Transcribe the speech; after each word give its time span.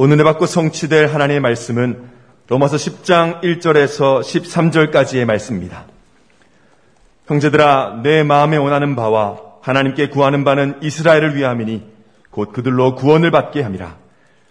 오늘에 0.00 0.22
받고 0.22 0.46
성취될 0.46 1.08
하나님의 1.08 1.40
말씀은 1.40 2.04
로마서 2.46 2.76
10장 2.76 3.42
1절에서 3.42 4.20
13절까지의 4.20 5.24
말씀입니다. 5.24 5.86
형제들아 7.26 8.02
내 8.04 8.22
마음에 8.22 8.58
원하는 8.58 8.94
바와 8.94 9.40
하나님께 9.60 10.10
구하는 10.10 10.44
바는 10.44 10.76
이스라엘을 10.82 11.34
위함이니 11.34 11.82
곧 12.30 12.52
그들로 12.52 12.94
구원을 12.94 13.32
받게 13.32 13.60
함이라. 13.60 13.96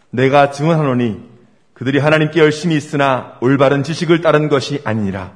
내가 0.09 0.51
증언하노니 0.51 1.21
그들이 1.73 1.99
하나님께 1.99 2.41
열심히 2.41 2.75
있으나 2.75 3.37
올바른 3.39 3.83
지식을 3.83 4.19
따른 4.19 4.49
것이 4.49 4.81
아니니라. 4.83 5.31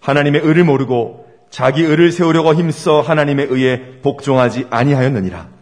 하나님의 0.00 0.42
의를 0.44 0.64
모르고 0.64 1.28
자기 1.48 1.82
의를 1.82 2.12
세우려고 2.12 2.52
힘써 2.52 3.00
하나님의 3.00 3.46
의에 3.48 4.00
복종하지 4.02 4.66
아니하였느니라. 4.68 5.55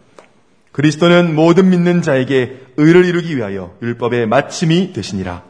그리스도는 0.75 1.35
모든 1.35 1.69
믿는 1.69 2.01
자에게 2.01 2.59
의를 2.75 3.05
이루기 3.05 3.37
위하여 3.37 3.73
율법의 3.81 4.27
마침이 4.27 4.91
되시니라. 4.91 5.41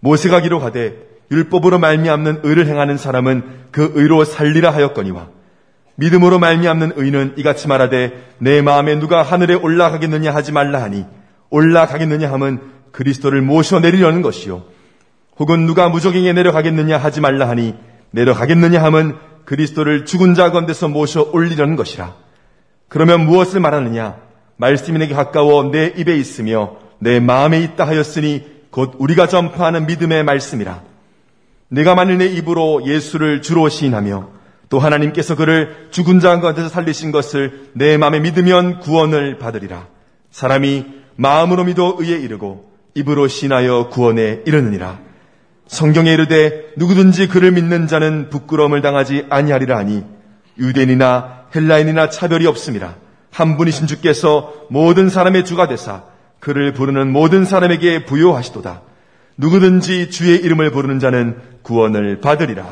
모세가 0.00 0.40
기록하되 0.40 0.96
율법으로 1.30 1.78
말미암는 1.78 2.40
의를 2.42 2.66
행하는 2.66 2.96
사람은 2.96 3.44
그 3.70 3.92
의로 3.94 4.24
살리라 4.24 4.72
하였거니와 4.72 5.28
믿음으로 5.94 6.40
말미암는 6.40 6.94
의는 6.96 7.34
이같이 7.36 7.68
말하되 7.68 8.32
내 8.38 8.60
마음에 8.60 8.98
누가 8.98 9.22
하늘에 9.22 9.54
올라가겠느냐 9.54 10.34
하지 10.34 10.50
말라 10.50 10.82
하니 10.82 11.04
올라가겠느냐 11.50 12.28
함은 12.32 12.58
그리스도를 12.90 13.42
모셔 13.42 13.78
내리려는 13.78 14.20
것이요. 14.20 14.64
혹은 15.38 15.66
누가 15.66 15.88
무적행에 15.88 16.32
내려가겠느냐 16.32 16.98
하지 16.98 17.20
말라 17.20 17.48
하니 17.48 17.76
내려가겠느냐 18.10 18.82
함은 18.82 19.14
그리스도를 19.44 20.06
죽은 20.06 20.34
자 20.34 20.50
건데서 20.50 20.88
모셔 20.88 21.22
올리려는 21.22 21.76
것이라. 21.76 22.16
그러면 22.88 23.26
무엇을 23.26 23.60
말하느냐 23.60 24.25
말씀이 24.56 24.98
내게 24.98 25.14
가까워 25.14 25.70
내 25.70 25.92
입에 25.96 26.16
있으며 26.16 26.76
내 26.98 27.20
마음에 27.20 27.60
있다 27.60 27.86
하였으니 27.86 28.44
곧 28.70 28.94
우리가 28.98 29.26
전파하는 29.26 29.86
믿음의 29.86 30.24
말씀이라 30.24 30.82
내가 31.68 31.94
만일 31.94 32.18
내 32.18 32.26
입으로 32.26 32.86
예수를 32.86 33.42
주로 33.42 33.68
시인하며 33.68 34.36
또 34.68 34.78
하나님께서 34.78 35.36
그를 35.36 35.88
죽은 35.90 36.20
자 36.20 36.38
가운데서 36.40 36.68
살리신 36.68 37.12
것을 37.12 37.70
내 37.72 37.96
마음에 37.96 38.20
믿으면 38.20 38.80
구원을 38.80 39.38
받으리라. 39.38 39.86
사람이 40.30 40.86
마음으로 41.16 41.64
믿어 41.64 41.96
의에 41.98 42.16
이르고 42.16 42.70
입으로 42.94 43.28
신하여 43.28 43.88
구원에 43.90 44.42
이르느니라. 44.44 44.98
성경에 45.66 46.12
이르되 46.12 46.72
누구든지 46.76 47.28
그를 47.28 47.52
믿는 47.52 47.86
자는 47.86 48.30
부끄러움을 48.30 48.82
당하지 48.82 49.26
아니하리라 49.30 49.78
하니 49.78 50.04
유대인이나 50.58 51.46
헬라인이나 51.54 52.10
차별이 52.10 52.46
없습니다. 52.46 52.96
한 53.36 53.58
분이신 53.58 53.86
주께서 53.86 54.50
모든 54.70 55.10
사람의 55.10 55.44
주가 55.44 55.68
되사 55.68 56.04
그를 56.40 56.72
부르는 56.72 57.12
모든 57.12 57.44
사람에게 57.44 58.06
부여하시도다. 58.06 58.80
누구든지 59.36 60.10
주의 60.10 60.38
이름을 60.38 60.70
부르는 60.70 61.00
자는 61.00 61.36
구원을 61.60 62.20
받으리라. 62.22 62.64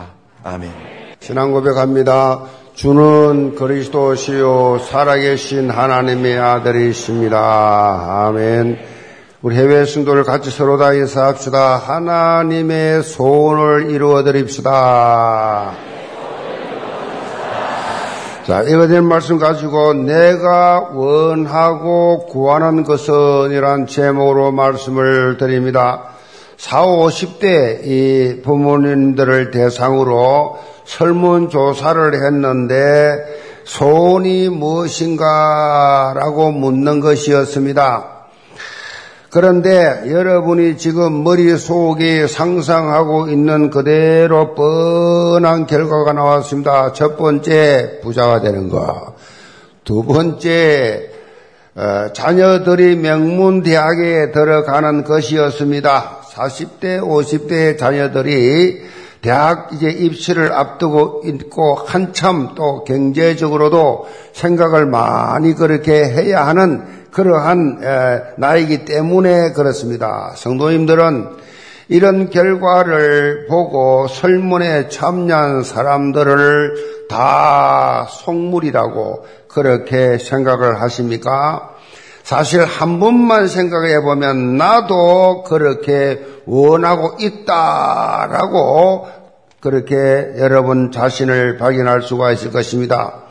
아멘. 0.43 0.71
신앙 1.21 1.53
고백합니다. 1.53 2.45
주는 2.73 3.57
그리스도시요 3.57 4.79
살아계신 4.79 5.69
하나님의 5.69 6.39
아들이십니다. 6.39 8.27
아멘. 8.29 8.79
우리 9.43 9.57
해외 9.57 9.85
승도를 9.85 10.25
같이 10.25 10.51
서로 10.51 10.79
다 10.79 10.95
인사합시다. 10.95 11.77
하나님의 11.77 13.03
소원을 13.03 13.91
이루어 13.91 14.23
드립시다. 14.23 15.94
자, 18.47 18.63
이거 18.63 18.87
된 18.87 19.05
말씀 19.05 19.39
가지고 19.39 19.95
내가 19.95 20.91
원하고 20.93 22.27
구하는 22.27 22.85
것은 22.85 23.53
이란 23.53 23.87
제목으로 23.87 24.53
말씀을 24.53 25.39
드립니다. 25.39 26.11
4, 26.59 26.85
50대 26.85 27.87
이 27.87 28.43
부모님들을 28.43 29.51
대상으로 29.51 30.59
설문조사를 30.85 32.13
했는데 32.13 32.75
소원이 33.65 34.51
무엇인가라고 34.51 36.53
묻는 36.53 37.01
것이었습니다. 37.01 38.14
그런데 39.35 40.05
여러분이 40.13 40.77
지금 40.77 41.25
머릿속에 41.25 42.29
상상하고 42.29 43.27
있는 43.27 43.69
그대로 43.69 44.55
뻔한 44.55 45.67
결과가 45.67 46.13
나왔습니다. 46.13 46.93
첫 46.93 47.17
번째, 47.17 47.99
부자가 48.01 48.41
되는 48.43 48.69
것. 48.69 49.17
두 49.83 50.05
번째, 50.05 51.11
어, 51.75 52.13
자녀들이 52.13 52.95
명문대학에 52.95 54.31
들어가는 54.31 55.03
것이었습니다. 55.03 56.21
40대, 56.33 57.01
50대 57.01 57.77
자녀들이 57.77 58.83
대학 59.21 59.71
이제 59.73 59.89
입시를 59.89 60.53
앞두고 60.53 61.23
있고 61.25 61.75
한참 61.75 62.51
또 62.55 62.85
경제적으로도 62.85 64.07
생각을 64.33 64.87
많이 64.87 65.55
그렇게 65.55 66.05
해야 66.05 66.47
하는 66.47 67.04
그러한 67.15 68.35
나이기 68.37 68.85
때문에 68.85 69.53
그렇습니다. 69.53 70.33
성도님들은 70.37 71.45
이런 71.89 72.31
결과를 72.31 73.47
보고 73.49 74.09
설문에 74.09 74.89
참여한 74.89 75.63
사람들을 75.63 77.07
다 77.09 78.07
속물이라고 78.09 79.27
그렇게 79.49 80.19
생각을 80.19 80.81
하십니까? 80.81 81.71
사실 82.23 82.65
한 82.65 83.01
번만 83.01 83.49
생각해 83.49 84.01
보면 84.01 84.57
나도 84.57 85.45
그렇게 85.45 86.25
원하고 86.47 87.19
있다라고 87.21 89.07
그렇게 89.61 90.33
여러분 90.39 90.91
자신을 90.91 91.59
발견할 91.59 92.01
수가 92.03 92.33
있을 92.33 92.51
것입니다. 92.51 93.24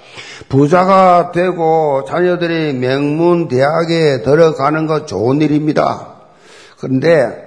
부자가 0.50 1.32
되고 1.32 2.04
자녀들이 2.08 2.74
명문 2.74 3.48
대학에 3.48 4.22
들어가는 4.22 4.88
거 4.88 5.06
좋은 5.06 5.42
일입니다. 5.42 6.14
그런데 6.80 7.44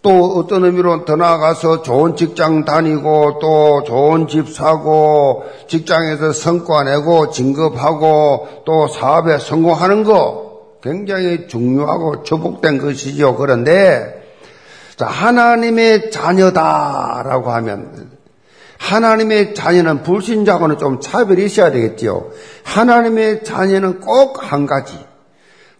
또 0.00 0.38
어떤 0.38 0.64
의미로 0.64 1.04
더 1.04 1.16
나아가서 1.16 1.82
좋은 1.82 2.14
직장 2.14 2.64
다니고 2.64 3.40
또 3.40 3.82
좋은 3.84 4.28
집 4.28 4.48
사고 4.48 5.44
직장에서 5.66 6.32
성과 6.32 6.84
내고 6.84 7.30
진급하고 7.30 8.62
또 8.64 8.86
사업에 8.86 9.38
성공하는 9.38 10.04
거 10.04 10.48
굉장히 10.82 11.48
중요하고 11.48 12.22
축복된 12.22 12.78
것이죠. 12.78 13.34
그런데 13.36 14.22
하나님의 14.98 16.10
자녀다라고 16.10 17.50
하면 17.50 18.17
하나님의 18.78 19.54
자녀는 19.54 20.02
불신자하고는 20.02 20.78
좀 20.78 21.00
차별이 21.00 21.44
있어야 21.44 21.70
되겠죠. 21.70 22.30
하나님의 22.64 23.44
자녀는 23.44 24.00
꼭 24.00 24.42
한 24.42 24.66
가지, 24.66 24.98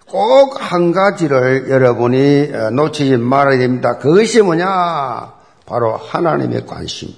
꼭 0.06 0.60
한 0.60 0.92
가지를 0.92 1.70
여러분이 1.70 2.50
어, 2.53 2.70
놓치지 2.70 3.16
말아야 3.16 3.58
됩니다. 3.58 3.98
그것이 3.98 4.42
뭐냐? 4.42 5.32
바로 5.66 5.97
하나님의 5.97 6.66
관심. 6.66 7.10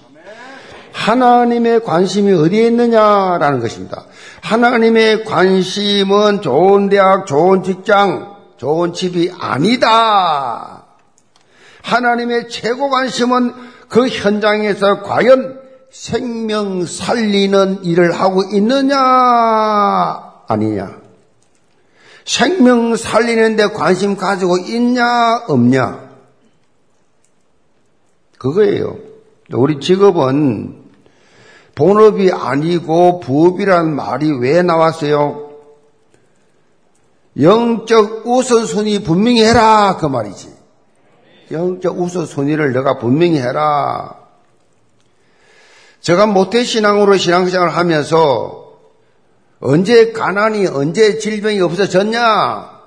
하나님의 0.93 1.85
관심이 1.85 2.33
어디에 2.33 2.67
있느냐라는 2.67 3.61
것입니다. 3.61 4.05
하나님의 4.43 5.25
관심은 5.25 6.43
좋은 6.43 6.89
대학, 6.89 7.27
좋은 7.27 7.63
직장, 7.63 8.37
좋은 8.59 8.93
집이 8.93 9.33
아니다. 9.39 10.85
하나님의 11.83 12.49
최고 12.49 12.91
관심은 12.91 13.55
그 13.89 14.09
현장에서 14.09 15.03
과연 15.03 15.60
생명 15.91 16.87
살리는 16.87 17.85
일을 17.85 18.13
하고 18.13 18.43
있느냐, 18.53 18.97
아니냐. 20.47 21.01
생명 22.25 22.95
살리는데 22.95 23.71
관심 23.73 24.17
가지고 24.17 24.59
있냐, 24.59 25.45
없냐. 25.49 26.11
그거예요. 28.39 28.97
우리 29.53 29.81
직업은 29.81 30.81
본업이 31.75 32.31
아니고 32.31 33.21
부업이란 33.21 33.95
말이 33.95 34.31
왜 34.39 34.63
나왔어요? 34.63 35.51
영적 37.41 38.27
우선순위 38.27 39.03
분명히 39.03 39.43
해라. 39.43 39.97
그 39.99 40.07
말이지. 40.07 40.55
영적 41.51 42.01
우선순위를 42.01 42.73
내가 42.73 42.99
분명히 42.99 43.39
해라. 43.39 44.20
제가 46.01 46.27
모태신앙으로 46.27 47.17
신앙생활을 47.17 47.77
하면서 47.77 48.61
언제 49.61 50.13
가난이, 50.13 50.67
언제 50.69 51.19
질병이 51.19 51.61
없어졌냐? 51.61 52.81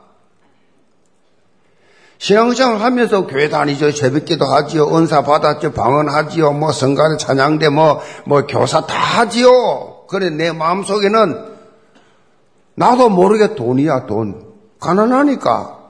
신앙생활 2.18 2.82
하면서 2.82 3.28
교회 3.28 3.50
다니죠. 3.50 3.92
새벽기도 3.92 4.46
하지요. 4.46 4.96
은사 4.96 5.24
받았죠. 5.24 5.74
방언하지요. 5.74 6.54
뭐 6.54 6.72
성가대 6.72 7.18
찬양대 7.18 7.70
뭐, 7.70 8.02
뭐 8.26 8.48
교사 8.48 8.86
다 8.86 8.96
하지요. 8.96 10.06
그래 10.08 10.30
내 10.30 10.52
마음속에는 10.52 11.54
나도 12.76 13.10
모르게 13.10 13.56
돈이야 13.56 14.06
돈. 14.06 14.54
가난하니까. 14.80 15.83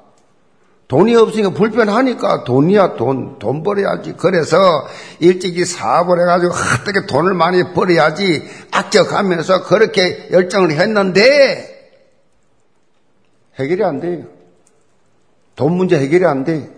돈이 0.93 1.15
없으니까 1.15 1.49
불편하니까 1.49 2.43
돈이야 2.43 2.97
돈, 2.97 3.39
돈 3.39 3.63
벌어야지. 3.63 4.13
그래서 4.15 4.57
일찍이 5.19 5.65
사업을 5.65 6.21
해가지고 6.21 6.53
어떻게 6.53 7.07
돈을 7.07 7.33
많이 7.33 7.73
벌어야지 7.73 8.47
아껴가면서 8.69 9.63
그렇게 9.63 10.29
열정을 10.31 10.69
했는데 10.73 11.89
해결이 13.57 13.83
안 13.83 14.01
돼요. 14.01 14.25
돈 15.55 15.73
문제 15.73 15.97
해결이 15.97 16.25
안 16.25 16.43
돼. 16.43 16.69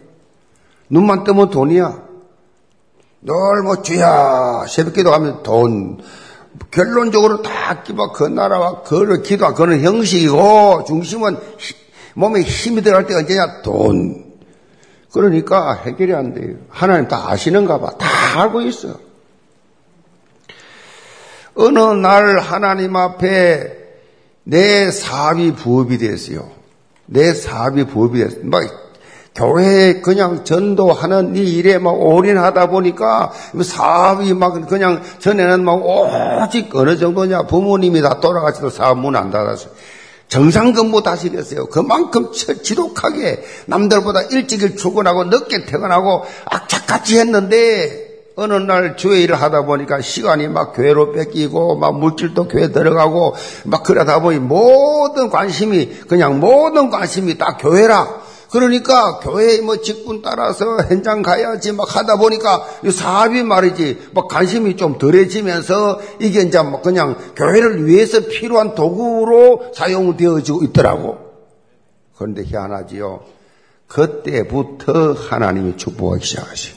눈만 0.89 1.25
뜨면 1.25 1.49
돈이야. 1.49 2.01
널뭐 3.19 3.81
주야 3.81 4.63
새벽기도 4.65 5.11
하면 5.11 5.43
돈. 5.43 5.99
결론적으로 6.71 7.41
다 7.41 7.83
기도 7.83 8.13
그 8.13 8.23
나라와 8.23 8.81
그를 8.83 9.23
기도하 9.23 9.53
그는 9.53 9.83
형식이고 9.83 10.85
중심은 10.87 11.37
몸에 12.15 12.41
힘이 12.41 12.81
들어갈 12.81 13.05
때 13.05 13.13
언제냐 13.13 13.61
돈. 13.61 14.25
그러니까 15.11 15.73
해결이 15.73 16.13
안 16.13 16.33
돼요. 16.33 16.55
하나님 16.69 17.07
다 17.07 17.29
아시는가 17.29 17.79
봐. 17.79 17.91
다 17.97 18.41
알고 18.41 18.61
있어. 18.63 18.99
어느 21.55 21.79
날 21.79 22.39
하나님 22.39 22.95
앞에 22.95 23.77
내 24.43 24.91
사업이 24.91 25.53
부업이 25.55 25.97
됐어요. 25.97 26.49
내 27.05 27.33
사업이 27.33 27.85
부업이 27.85 28.19
됐어요. 28.19 28.41
막 28.43 28.61
교회에 29.35 29.99
그냥 30.01 30.45
전도하는 30.45 31.35
이 31.35 31.55
일에 31.55 31.77
막 31.77 31.91
올인하다 31.91 32.67
보니까 32.67 33.31
사업이 33.61 34.33
막 34.33 34.67
그냥 34.67 35.01
전에는 35.19 35.63
막 35.63 35.73
오직 35.85 36.73
어느 36.75 36.97
정도냐 36.97 37.43
부모님이 37.43 38.01
다 38.01 38.19
돌아가시도 38.21 38.69
사업 38.69 38.97
문 38.99 39.15
안 39.15 39.31
닫았어요. 39.31 39.71
정상근무 40.27 41.03
다시 41.03 41.31
됐어요. 41.31 41.67
그만큼 41.67 42.31
지독하게 42.31 43.43
남들보다 43.67 44.23
일찍 44.31 44.77
출근하고 44.77 45.25
늦게 45.25 45.65
퇴근하고 45.65 46.23
악착같이 46.45 47.19
했는데 47.19 48.05
어느 48.35 48.53
날 48.53 48.97
주회 48.97 49.21
일을 49.21 49.41
하다 49.41 49.65
보니까 49.65 50.01
시간이 50.01 50.49
막 50.49 50.73
교회로 50.73 51.13
뺏기고 51.13 51.77
막 51.77 51.97
물질도 51.97 52.49
교회 52.49 52.71
들어가고 52.71 53.35
막 53.63 53.83
그러다 53.83 54.19
보니 54.19 54.39
모든 54.39 55.29
관심이 55.29 55.89
그냥 56.09 56.39
모든 56.39 56.89
관심이 56.89 57.37
다 57.37 57.57
교회라. 57.57 58.24
그러니까 58.55 59.19
교회 59.19 59.59
뭐 59.59 59.81
직분 59.81 60.21
따라서 60.21 60.77
현장 60.87 61.21
가야지 61.21 61.73
막 61.73 61.93
하다 61.93 62.15
보니까 62.15 62.65
이 62.85 62.89
사업이 62.89 63.43
말이지 63.43 64.11
막 64.13 64.29
관심이 64.29 64.77
좀 64.77 64.97
덜해지면서 64.97 65.99
이게 66.21 66.39
이제 66.39 66.61
뭐 66.61 66.81
그냥 66.81 67.17
교회를 67.35 67.85
위해서 67.85 68.21
필요한 68.21 68.73
도구로 68.73 69.73
사용되어지고 69.75 70.63
있더라고. 70.63 71.17
그런데 72.15 72.43
희한하지요. 72.45 73.25
그때부터 73.87 75.11
하나님이 75.11 75.75
축복하기 75.75 76.25
시작하시. 76.25 76.75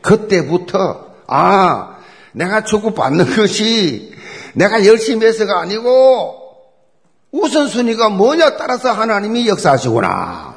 그때부터 0.00 1.08
아 1.26 1.98
내가 2.32 2.64
축복받는 2.64 3.36
것이 3.36 4.14
내가 4.54 4.86
열심히 4.86 5.26
해서가 5.26 5.60
아니고 5.60 6.40
우선순위가 7.32 8.08
뭐냐 8.08 8.56
따라서 8.56 8.92
하나님이 8.92 9.46
역사하시구나. 9.46 10.53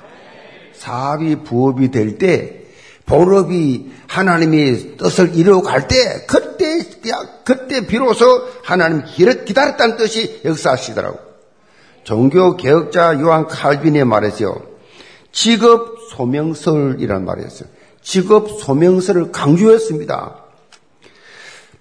사업이 0.78 1.44
부업이 1.44 1.92
될 1.92 2.18
때, 2.18 2.66
본업이 3.06 3.92
하나님이 4.08 4.98
뜻을 4.98 5.36
이루어 5.36 5.62
갈 5.62 5.88
때, 5.88 6.26
그때, 6.28 6.80
그때 7.44 7.88
비로소 7.88 8.26
하나님 8.64 9.04
기다렸다는 9.06 9.98
뜻이 9.98 10.42
역사하시더라고. 10.44 11.20
종교 12.04 12.56
개혁자 12.56 13.20
요한 13.20 13.48
칼빈의 13.48 14.06
말에서요. 14.06 14.62
직업 15.32 15.98
소명설이란 16.12 17.26
말이었어요. 17.26 17.70
직업 18.02 18.50
소명설을 18.62 19.32
강조했습니다. 19.32 20.36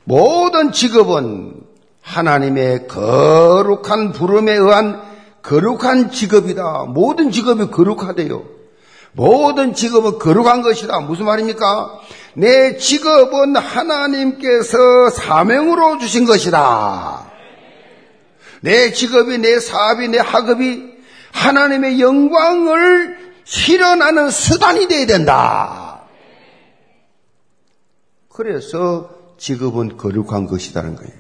모든 0.05 0.73
직업은 0.73 1.55
하나님의 2.03 2.87
거룩한 2.87 4.13
부름에 4.13 4.53
의한 4.53 5.03
거룩한 5.43 6.11
직업이다. 6.11 6.85
모든 6.89 7.31
직업이 7.31 7.67
거룩하대요. 7.69 8.56
모든 9.17 9.73
직업은 9.75 10.19
거룩한 10.19 10.61
것이다. 10.63 11.01
무슨 11.01 11.25
말입니까? 11.25 12.01
내 12.35 12.77
직업은 12.77 13.57
하나님께서 13.57 15.09
사명으로 15.11 15.99
주신 15.99 16.27
것이다. 16.27 17.33
내 18.61 18.93
직업이, 18.93 19.39
내 19.39 19.59
사업이, 19.59 20.09
내 20.09 20.19
학업이 20.19 20.97
하나님의 21.33 21.99
영광을 22.01 23.17
실현하는 23.45 24.31
수단이 24.31 24.87
되어야 24.87 25.07
된다. 25.07 26.03
그래서 28.29 29.09
직업은 29.39 29.97
거룩한 29.97 30.47
것이라는 30.47 30.95
거예요. 30.97 31.13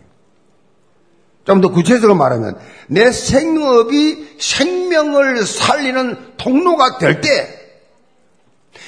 좀 1.46 1.60
더 1.60 1.70
구체적으로 1.70 2.14
말하면 2.16 2.58
내 2.88 3.10
생업이 3.12 4.36
생명을 4.38 5.46
살리는 5.46 6.34
통로가 6.36 6.98
될 6.98 7.20
때 7.20 7.55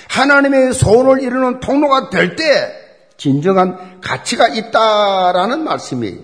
하나님의 0.09 0.73
소원을 0.73 1.23
이루는 1.23 1.61
통로가 1.61 2.11
될 2.11 2.37
때 2.37 2.45
진정한 3.17 4.01
가치가 4.01 4.47
있다라는 4.49 5.65
말씀이 5.65 6.19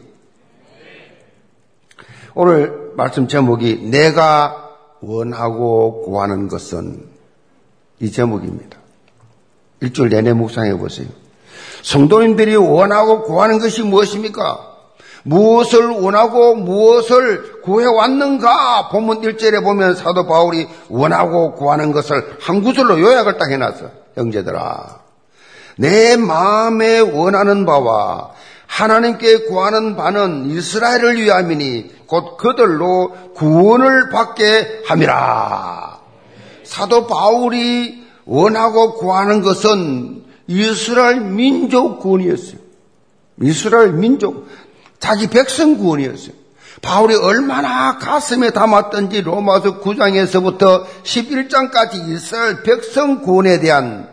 오늘 2.35 2.93
말씀 2.97 3.29
제목이 3.29 3.89
내가 3.91 4.71
원하고 5.01 6.03
구하는 6.03 6.49
것은 6.49 7.05
이 8.01 8.11
제목입니다. 8.11 8.79
일주일 9.81 10.09
내내 10.11 10.33
묵상해 10.33 10.77
보세요. 10.77 11.09
성도님들이 11.83 12.57
원하고 12.57 13.23
구하는 13.23 13.59
것이 13.59 13.83
무엇입니까? 13.83 14.74
무엇을 15.25 15.87
원하고 15.89 16.55
무엇을 16.55 17.63
구해왔는가? 17.63 18.89
본문 18.91 19.23
1절에 19.23 19.63
보면 19.63 19.97
사도 19.97 20.27
바울이 20.27 20.69
원하고 20.89 21.55
구하는 21.55 21.93
것을 21.93 22.37
한 22.41 22.63
구절로 22.63 23.01
요약을 23.01 23.39
딱 23.39 23.51
해놨어. 23.51 23.91
형제들아. 24.17 25.01
내 25.77 26.17
마음에 26.17 27.01
원하는 27.01 27.65
바와 27.67 28.31
하나님께 28.67 29.45
구하는 29.47 29.97
바는 29.97 30.51
이스라엘을 30.51 31.17
위함이니 31.17 32.07
곧 32.07 32.37
그들로 32.37 33.13
구원을 33.35 34.11
받게 34.11 34.83
함이라. 34.87 36.01
사도 36.65 37.07
바울이 37.07 38.05
원하고 38.25 38.95
구하는 38.95 39.43
것은 39.43 40.25
이스라엘 40.47 41.21
민족 41.21 42.01
구원이었어요. 42.01 42.59
이스라엘 43.43 43.93
민족. 43.93 44.47
자기 45.05 45.27
백성 45.27 45.77
구원이었어요. 45.77 46.33
바울이 46.81 47.15
얼마나 47.15 47.99
가슴에 47.99 48.53
담았던지 48.53 49.21
로마서 49.21 49.83
9장에서부터 49.83 50.87
11장까지 51.03 52.09
이스라엘 52.09 52.63
백성 52.63 53.21
구원에 53.21 53.61
대한 53.61 54.09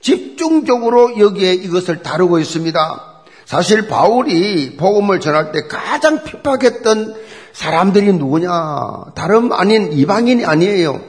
집중적으로 0.00 1.20
여기에 1.20 1.54
이것을 1.54 2.02
다루고 2.02 2.40
있습니다. 2.40 3.22
사실 3.44 3.86
바울이 3.86 4.76
복음을 4.76 5.20
전할 5.20 5.52
때 5.52 5.68
가장 5.68 6.24
핍박했던 6.24 7.14
사람들이 7.52 8.14
누구냐? 8.14 9.12
다름 9.14 9.52
아닌 9.52 9.92
이방인이 9.92 10.44
아니에요. 10.44 11.00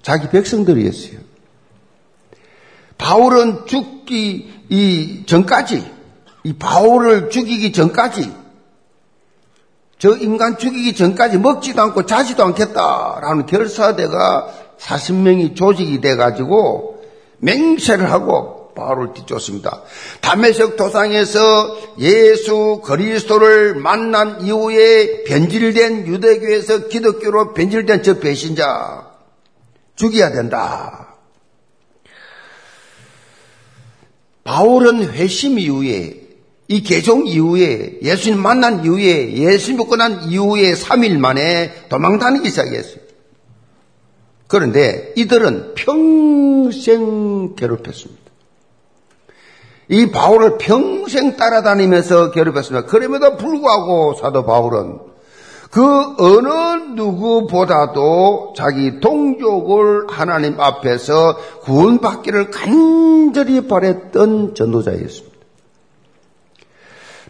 자기 0.00 0.30
백성들이었어요. 0.30 1.18
바울은 2.96 3.66
죽기 3.66 4.50
이 4.70 5.24
전까지 5.26 5.99
이 6.44 6.54
바울을 6.54 7.30
죽이기 7.30 7.72
전까지 7.72 8.32
저 9.98 10.16
인간 10.16 10.56
죽이기 10.56 10.94
전까지 10.94 11.38
먹지도 11.38 11.82
않고 11.82 12.06
자지도 12.06 12.42
않겠다라는 12.44 13.46
결사대가 13.46 14.48
40명이 14.78 15.54
조직이 15.54 16.00
돼가지고 16.00 17.04
맹세를 17.38 18.10
하고 18.10 18.72
바울을 18.74 19.12
뒤쫓습니다. 19.12 19.82
담메색 20.22 20.76
도상에서 20.76 21.76
예수 21.98 22.80
그리스도를 22.82 23.74
만난 23.74 24.40
이후에 24.40 25.24
변질된 25.24 26.06
유대교에서 26.06 26.88
기독교로 26.88 27.52
변질된 27.52 28.02
저 28.02 28.18
배신자 28.20 29.10
죽여야 29.96 30.32
된다. 30.32 31.14
바울은 34.44 35.10
회심 35.10 35.58
이후에 35.58 36.19
이 36.70 36.84
개종 36.84 37.26
이후에 37.26 37.98
예수님 38.00 38.38
만난 38.38 38.84
이후에 38.84 39.32
예수님 39.32 39.78
믿고 39.78 39.96
난 39.96 40.22
이후에 40.22 40.74
3일 40.74 41.18
만에 41.18 41.72
도망 41.88 42.20
다니기 42.20 42.48
시작했어요. 42.48 43.00
그런데 44.46 45.12
이들은 45.16 45.74
평생 45.74 47.56
괴롭혔습니다. 47.56 48.22
이 49.88 50.12
바울을 50.12 50.58
평생 50.58 51.36
따라다니면서 51.36 52.30
괴롭혔습니다. 52.30 52.86
그럼에도 52.86 53.36
불구하고 53.36 54.14
사도 54.14 54.46
바울은 54.46 55.00
그 55.72 55.82
어느 56.18 56.94
누구보다도 56.94 58.54
자기 58.56 59.00
동족을 59.00 60.06
하나님 60.08 60.60
앞에서 60.60 61.36
구원받기를 61.62 62.52
간절히 62.52 63.66
바랬던 63.66 64.54
전도자였습니다. 64.54 65.29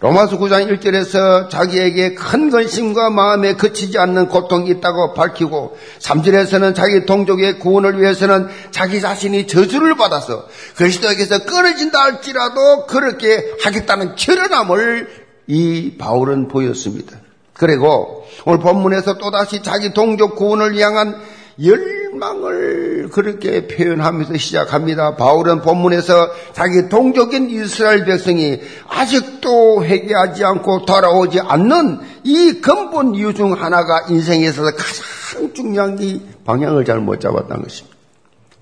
로마서 0.00 0.38
9장 0.38 0.80
1절에서 0.80 1.50
자기에게 1.50 2.14
큰 2.14 2.48
근심과 2.50 3.10
마음에 3.10 3.52
그치지 3.52 3.98
않는 3.98 4.28
고통이 4.28 4.70
있다고 4.70 5.12
밝히고 5.12 5.76
3절에서는 5.98 6.74
자기 6.74 7.04
동족의 7.04 7.58
구원을 7.58 8.00
위해서는 8.00 8.48
자기 8.70 9.02
자신이 9.02 9.46
저주를 9.46 9.96
받아서 9.96 10.46
그리스도에게서 10.76 11.44
끊어진다 11.44 12.02
할지라도 12.02 12.86
그렇게 12.86 13.52
하겠다는 13.62 14.16
결연함을 14.16 15.08
이 15.48 15.96
바울은 15.98 16.48
보였습니다. 16.48 17.18
그리고 17.52 18.24
오늘 18.46 18.58
본문에서 18.60 19.18
또다시 19.18 19.62
자기 19.62 19.92
동족 19.92 20.34
구원을 20.34 20.78
향한 20.78 21.20
열망을 21.62 23.08
그렇게 23.10 23.66
표현하면서 23.66 24.36
시작합니다. 24.36 25.16
바울은 25.16 25.62
본문에서 25.62 26.30
자기 26.52 26.88
동족인 26.88 27.50
이스라엘 27.50 28.04
백성이 28.04 28.60
아직도 28.88 29.84
회개하지 29.84 30.44
않고 30.44 30.84
돌아오지 30.86 31.40
않는 31.40 32.00
이 32.24 32.60
근본 32.60 33.14
이유 33.14 33.34
중 33.34 33.52
하나가 33.52 34.06
인생에 34.08 34.46
있어서 34.46 34.70
가장 34.70 35.52
중요한 35.54 35.98
이 36.00 36.20
방향을 36.44 36.84
잘 36.84 37.00
못 37.00 37.20
잡았다는 37.20 37.62
것입니다. 37.62 37.96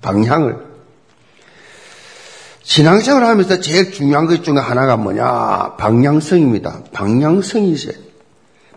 방향을. 0.02 0.68
신앙생활 2.62 3.24
하면서 3.24 3.60
제일 3.60 3.92
중요한 3.92 4.26
것 4.26 4.44
중에 4.44 4.58
하나가 4.58 4.96
뭐냐? 4.96 5.76
방향성입니다. 5.78 6.84
방향성이세요. 6.92 8.07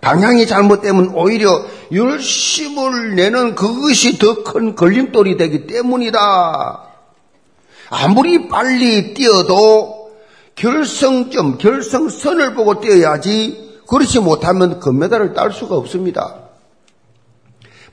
방향이 0.01 0.47
잘못되면 0.47 1.11
오히려 1.13 1.63
열심을 1.93 3.15
내는 3.15 3.55
그것이 3.55 4.17
더 4.17 4.43
큰 4.43 4.75
걸림돌이 4.75 5.37
되기 5.37 5.67
때문이다. 5.67 6.83
아무리 7.89 8.47
빨리 8.47 9.13
뛰어도 9.13 10.11
결성점, 10.55 11.57
결성선을 11.57 12.55
보고 12.55 12.79
뛰어야지 12.79 13.79
그렇지 13.87 14.19
못하면 14.19 14.79
금메달을 14.79 15.33
딸 15.33 15.51
수가 15.51 15.75
없습니다. 15.75 16.35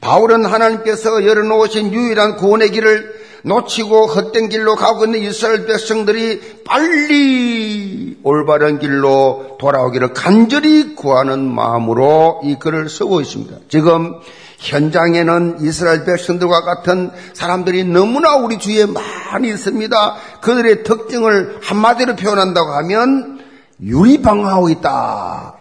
바울은 0.00 0.45
하나님께서 0.47 1.27
열어놓으신 1.27 1.93
유일한 1.93 2.37
구원의 2.37 2.71
길을 2.71 3.18
놓치고 3.45 4.07
헛된 4.07 4.49
길로 4.49 4.75
가고 4.75 5.04
있는 5.04 5.21
이스라엘 5.21 5.66
백성들이 5.66 6.62
빨리 6.64 8.18
올바른 8.23 8.78
길로 8.78 9.57
돌아오기를 9.61 10.12
간절히 10.12 10.95
구하는 10.95 11.52
마음으로 11.54 12.40
이 12.45 12.57
글을 12.57 12.88
쓰고 12.88 13.21
있습니다. 13.21 13.57
지금 13.68 14.14
현장에는 14.59 15.59
이스라엘 15.61 16.04
백성들과 16.04 16.62
같은 16.62 17.11
사람들이 17.33 17.85
너무나 17.85 18.35
우리 18.37 18.59
주위에 18.59 18.87
많이 18.87 19.49
있습니다. 19.49 20.16
그들의 20.40 20.83
특징을 20.83 21.59
한마디로 21.62 22.16
표현한다고 22.16 22.73
하면 22.73 23.40
유리방하고 23.80 24.68
있다. 24.71 25.54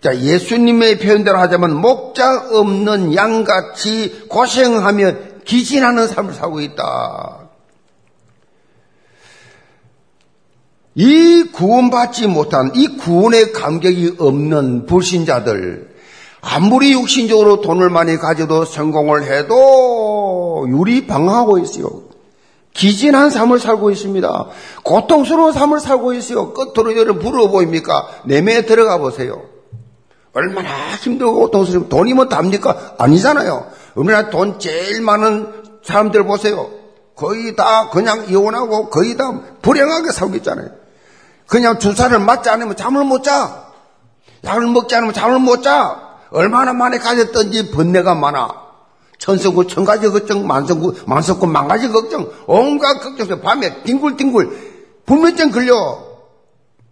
자, 0.00 0.16
예수님의 0.16 1.00
표현대로 1.00 1.38
하자면 1.38 1.74
목자 1.74 2.46
없는 2.52 3.16
양같이 3.16 4.26
고생하며 4.28 5.35
기진하는 5.46 6.08
삶을 6.08 6.34
살고 6.34 6.60
있다. 6.60 7.48
이 10.96 11.44
구원받지 11.52 12.26
못한 12.26 12.72
이 12.74 12.96
구원의 12.96 13.52
감격이 13.52 14.16
없는 14.18 14.86
불신자들 14.86 15.94
아무리 16.40 16.92
육신적으로 16.92 17.60
돈을 17.60 17.90
많이 17.90 18.16
가져도 18.16 18.64
성공을 18.64 19.24
해도 19.24 20.66
유리방황하고 20.68 21.58
있어요. 21.58 22.04
기진한 22.72 23.30
삶을 23.30 23.58
살고 23.58 23.90
있습니다. 23.90 24.46
고통스러운 24.84 25.52
삶을 25.52 25.80
살고 25.80 26.12
있어요. 26.14 26.52
끝으로 26.52 26.96
여러분 26.96 27.22
부러워 27.22 27.50
보입니까? 27.50 28.08
내면에 28.24 28.66
들어가 28.66 28.98
보세요. 28.98 29.42
얼마나 30.32 30.94
힘들고 30.96 31.34
고통스러운 31.40 31.88
돈이면 31.88 32.28
답니까? 32.28 32.94
아니잖아요. 32.98 33.66
우리나라 33.96 34.30
돈 34.30 34.58
제일 34.58 35.00
많은 35.00 35.80
사람들 35.82 36.24
보세요. 36.24 36.70
거의 37.16 37.56
다 37.56 37.88
그냥 37.90 38.26
이혼하고 38.28 38.90
거의 38.90 39.16
다 39.16 39.40
불행하게 39.62 40.12
살고 40.12 40.36
있잖아요. 40.36 40.68
그냥 41.46 41.78
주사를 41.78 42.16
맞지 42.18 42.50
않으면 42.50 42.76
잠을 42.76 43.04
못 43.04 43.24
자. 43.24 43.72
약을 44.44 44.66
먹지 44.68 44.94
않으면 44.94 45.14
잠을 45.14 45.38
못 45.38 45.62
자. 45.62 46.18
얼마나 46.30 46.72
많이 46.72 46.98
가졌던지 46.98 47.70
번뇌가 47.70 48.14
많아. 48.14 48.66
천성구 49.18 49.66
천가지 49.66 50.08
걱정, 50.10 50.46
만성구 50.46 50.94
만성구 51.06 51.46
만가지 51.46 51.88
걱정, 51.88 52.30
온갖 52.46 53.00
걱정에서 53.00 53.40
밤에 53.40 53.82
뒹굴뒹굴 53.82 54.76
불면증 55.06 55.50
걸려. 55.50 56.05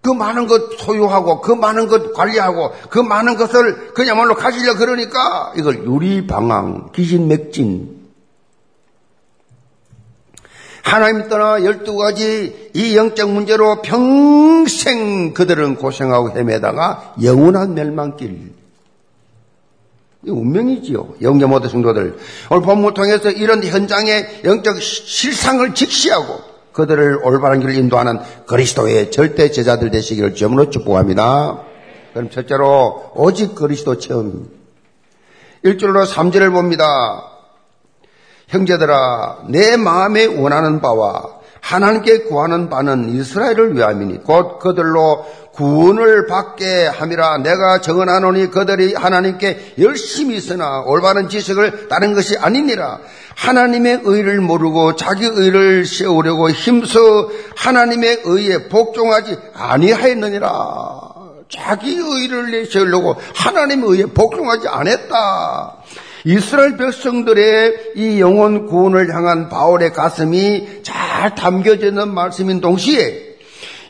그 0.05 0.11
많은 0.11 0.47
것 0.47 0.79
소유하고 0.79 1.41
그 1.41 1.53
많은 1.53 1.89
것 1.89 2.13
관리하고 2.13 2.73
그 2.91 2.99
많은 2.99 3.37
것을 3.37 3.95
그냥말로 3.95 4.35
가지려 4.35 4.77
그러니까 4.77 5.55
이걸 5.57 5.83
유리방황, 5.87 6.93
귀신맥진. 6.95 8.05
하나님 10.83 11.27
떠나 11.31 11.65
열두 11.65 11.97
가지 11.97 12.71
이 12.75 12.95
영적 12.95 13.31
문제로 13.31 13.81
평생 13.81 15.33
그들은 15.33 15.77
고생하고 15.77 16.33
헤매다가 16.33 17.15
영원한 17.23 17.73
멸망길. 17.73 18.53
이 20.27 20.31
운명이지요. 20.31 21.15
영계 21.23 21.47
모든 21.47 21.71
성도들. 21.71 22.19
오늘 22.51 22.63
본문 22.63 22.93
통해서 22.93 23.31
이런 23.31 23.65
현장의 23.65 24.43
영적 24.45 24.83
실상을 24.83 25.75
직시하고 25.75 26.54
그들을 26.75 27.21
올바른 27.23 27.61
길을 27.61 27.75
인도하는 27.77 28.19
그리스도의 28.47 29.11
절대 29.11 29.51
제자들 29.51 29.91
되시기를 29.91 30.35
점으로 30.35 30.71
축복합니다. 30.71 31.63
그럼 32.13 32.31
첫째로 32.31 33.13
오직 33.15 33.55
그리스도 33.55 33.99
체험. 33.99 34.49
1절로 35.65 36.07
3절을 36.07 36.53
봅니다. 36.53 37.31
형제들아 38.49 39.45
내 39.49 39.77
마음에 39.77 40.27
원하는 40.27 40.81
바와 40.81 41.35
하나님께 41.61 42.25
구하는 42.25 42.69
바는 42.69 43.09
이스라엘을 43.09 43.75
위함이니 43.75 44.23
곧 44.23 44.59
그들로 44.59 45.25
구원을 45.55 46.27
받게 46.27 46.87
함이라 46.87 47.39
내가 47.39 47.81
정언하노니 47.81 48.51
그들이 48.51 48.95
하나님께 48.95 49.75
열심히 49.79 50.37
있으나 50.37 50.81
올바른 50.81 51.29
지식을 51.29 51.89
따른 51.89 52.15
것이 52.15 52.37
아니니라. 52.37 52.99
하나님의 53.37 54.01
의를 54.05 54.41
모르고 54.41 54.97
자기 54.97 55.25
의를 55.27 55.87
세우려고 55.87 56.51
힘써 56.51 56.99
하나님의 57.57 58.23
의에 58.25 58.69
복종하지 58.69 59.37
아니하였느니라. 59.55 61.15
자기 61.49 61.97
의를 61.97 62.51
내세우려고 62.51 63.17
하나님의 63.35 63.91
의에 63.91 64.07
복종하지 64.07 64.67
않았다. 64.69 65.77
이스라엘 66.25 66.77
백성들의 66.77 67.93
이 67.97 68.21
영혼 68.21 68.67
구원을 68.67 69.15
향한 69.15 69.49
바울의 69.49 69.93
가슴이 69.93 70.83
잘 70.83 71.35
담겨져 71.35 71.89
있는 71.89 72.13
말씀인 72.13 72.61
동시에 72.61 73.34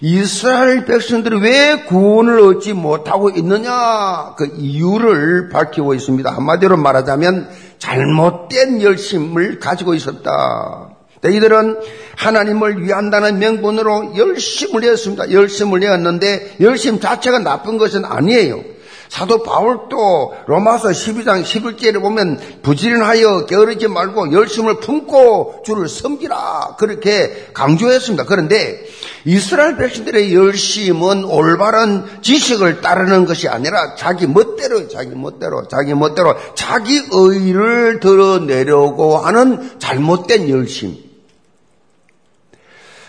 이스라엘 0.07 0.85
백성들이 0.85 1.41
왜 1.41 1.85
구원을 1.85 2.39
얻지 2.39 2.75
못하고 2.75 3.31
있느냐 3.31 4.35
그 4.37 4.53
이유를 4.59 5.49
밝히고 5.49 5.95
있습니다. 5.95 6.31
한마디로 6.31 6.77
말하자면 6.77 7.49
잘못된 7.79 8.83
열심을 8.83 9.61
가지고 9.61 9.95
있었다. 9.95 10.91
이들은 11.25 11.79
하나님을 12.19 12.83
위한다는 12.83 13.39
명분으로 13.39 14.13
열심을 14.19 14.83
내었습니다. 14.83 15.31
열심을 15.31 15.81
내었는데 15.81 16.57
열심 16.61 17.01
자체가 17.01 17.39
나쁜 17.39 17.79
것은 17.79 18.05
아니에요. 18.05 18.74
사도 19.15 19.45
바울도 19.45 20.35
로마서 20.49 20.89
12장 20.89 21.45
11절에 21.45 22.01
보면 22.01 22.41
부지런하여 22.63 23.47
게으르지 23.47 23.87
말고 23.87 24.33
열심을 24.33 24.81
품고 24.81 25.63
주를 25.65 25.89
섬기라 25.89 26.75
그렇게 26.81 27.51
강조했습니다. 27.55 28.25
그런데 28.25 28.85
이스라엘 29.25 29.77
백성들의 29.77 30.35
열심은 30.35 31.27
올바른 31.27 32.07
지식을 32.23 32.81
따르는 32.81 33.25
것이 33.27 33.47
아니라 33.47 33.95
자기 33.95 34.27
멋대로 34.27 34.89
자기 34.89 35.15
멋대로 35.15 35.69
자기 35.69 35.95
멋대로 35.95 36.35
자기 36.57 37.01
의를 37.13 38.01
드러내려고 38.01 39.19
하는 39.19 39.79
잘못된 39.79 40.49
열심. 40.49 40.97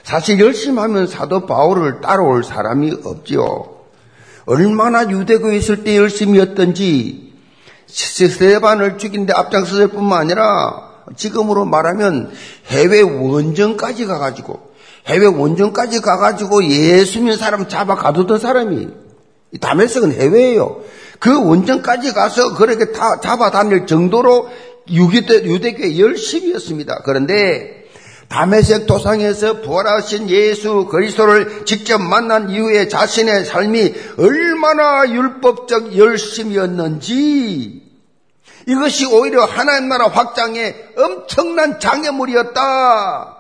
사실 0.04 0.40
열심하면 0.40 1.08
사도 1.08 1.48
바울을 1.48 2.02
따라올 2.02 2.44
사람이 2.44 2.94
없지요. 3.04 3.75
얼마나 4.46 5.10
유대교에 5.10 5.56
있을 5.58 5.84
때 5.84 5.98
열심히였던지 5.98 7.34
스테반을 7.88 8.98
죽인데 8.98 9.34
앞장섰을 9.34 9.90
뿐만 9.90 10.22
아니라 10.22 10.86
지금으로 11.16 11.66
말하면 11.66 12.32
해외 12.68 13.02
원정까지 13.02 14.06
가가지고 14.06 14.60
해외 15.08 15.26
원정까지 15.28 16.02
가가지고 16.02 16.66
예수 16.66 17.20
믿는 17.20 17.38
사람 17.38 17.68
잡아 17.68 17.96
가두던 17.96 18.40
사람이 18.40 18.88
다메섹은 19.62 20.14
해외예요. 20.14 20.82
그 21.20 21.48
원전까지 21.48 22.14
가서 22.14 22.56
그렇게 22.56 22.92
다 22.92 23.20
잡아 23.20 23.52
다닐 23.52 23.86
정도로 23.86 24.50
유대교의 24.90 26.00
열심이었습니다. 26.00 27.02
그런데 27.06 27.85
담에색 28.28 28.88
도상에서 28.88 29.62
부활하신 29.62 30.30
예수 30.30 30.86
그리스도를 30.86 31.66
직접 31.66 32.02
만난 32.02 32.50
이후에 32.50 32.88
자신의 32.88 33.46
삶이 33.46 33.94
얼마나 34.18 35.10
율법적 35.10 35.96
열심이었는지 35.98 37.84
이것이 38.68 39.06
오히려 39.06 39.46
하나님 39.46 39.90
나라 39.90 40.08
확장에 40.08 40.76
엄청난 40.98 41.80
장애물이었다. 41.80 43.38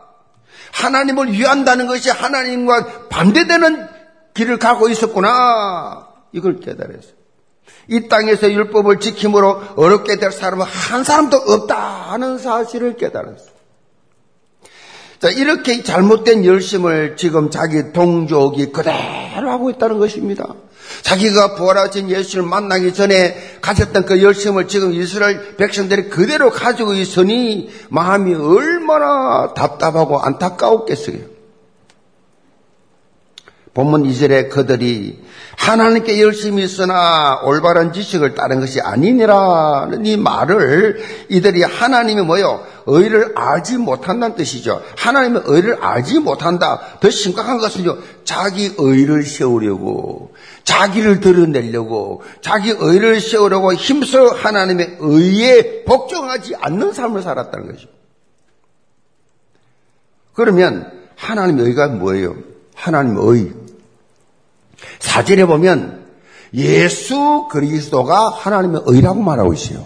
하나님을 0.71 1.31
위한다는 1.31 1.87
것이 1.87 2.09
하나님과 2.09 3.07
반대되는 3.09 3.87
길을 4.33 4.59
가고 4.59 4.89
있었구나. 4.89 6.07
이걸 6.31 6.59
깨달았어요. 6.59 7.15
이 7.87 8.07
땅에서 8.07 8.51
율법을 8.51 8.99
지킴으로 8.99 9.61
어렵게 9.77 10.17
될 10.17 10.31
사람은 10.31 10.65
한 10.65 11.03
사람도 11.03 11.37
없다는 11.37 12.37
사실을 12.37 12.97
깨달았어요. 12.97 13.54
자, 15.25 15.32
이렇게 15.32 15.82
잘못된 15.82 16.46
열심을 16.46 17.15
지금 17.17 17.50
자기 17.50 17.91
동족이 17.91 18.72
그대로 18.72 19.50
하고 19.50 19.72
있다는 19.72 19.98
것입니다. 19.98 20.53
자기가 21.01 21.55
부활하신 21.55 22.12
예수를 22.12 22.46
만나기 22.46 22.94
전에 22.94 23.58
가졌던 23.60 24.05
그 24.05 24.22
열심을 24.22 24.67
지금 24.67 24.94
이스라엘 24.94 25.55
백성들이 25.55 26.10
그대로 26.10 26.51
가지고 26.51 26.94
있으니 26.94 27.72
마음이 27.89 28.36
얼마나 28.36 29.51
답답하고 29.55 30.20
안타까웠겠어요. 30.20 31.34
본문 33.75 34.03
2절에 34.03 34.50
그들이 34.50 35.22
하나님께 35.58 36.22
열심히 36.22 36.63
있으나 36.63 37.41
올바른 37.44 37.91
지식을 37.91 38.34
따른 38.34 38.62
것이 38.62 38.79
아니니라는 38.79 40.05
이 40.05 40.15
말을 40.15 41.03
이들이 41.27 41.62
하나님이 41.63 42.22
뭐요? 42.22 42.65
의를 42.86 43.34
알지 43.36 43.77
못한다는 43.77 44.36
뜻이죠. 44.38 44.82
하나님의 44.98 45.44
의를 45.46 45.84
알지 45.84 46.20
못한다. 46.20 46.79
더 47.01 47.10
심각한 47.10 47.58
것은요, 47.58 47.98
자기 48.24 48.74
의를 48.77 49.24
세우려고, 49.24 50.34
자기를 50.63 51.20
드러내려고, 51.20 52.24
자기 52.41 52.74
의를 52.77 53.20
세우려고 53.20 53.74
힘써 53.74 54.27
하나님의 54.27 54.98
의에 55.00 55.84
복종하지 55.84 56.55
않는 56.62 56.94
삶을 56.94 57.24
살았다는 57.24 57.72
것이죠. 57.72 57.89
그러면 60.34 60.91
하나님의 61.17 61.65
의가 61.65 61.88
뭐예요? 61.88 62.36
하나님의 62.75 63.24
의. 63.25 63.64
사절에 65.00 65.46
보면 65.46 66.05
예수 66.53 67.48
그리스도가 67.51 68.29
하나님의 68.29 68.84
의라고 68.86 69.22
말하고 69.22 69.53
있어요. 69.53 69.86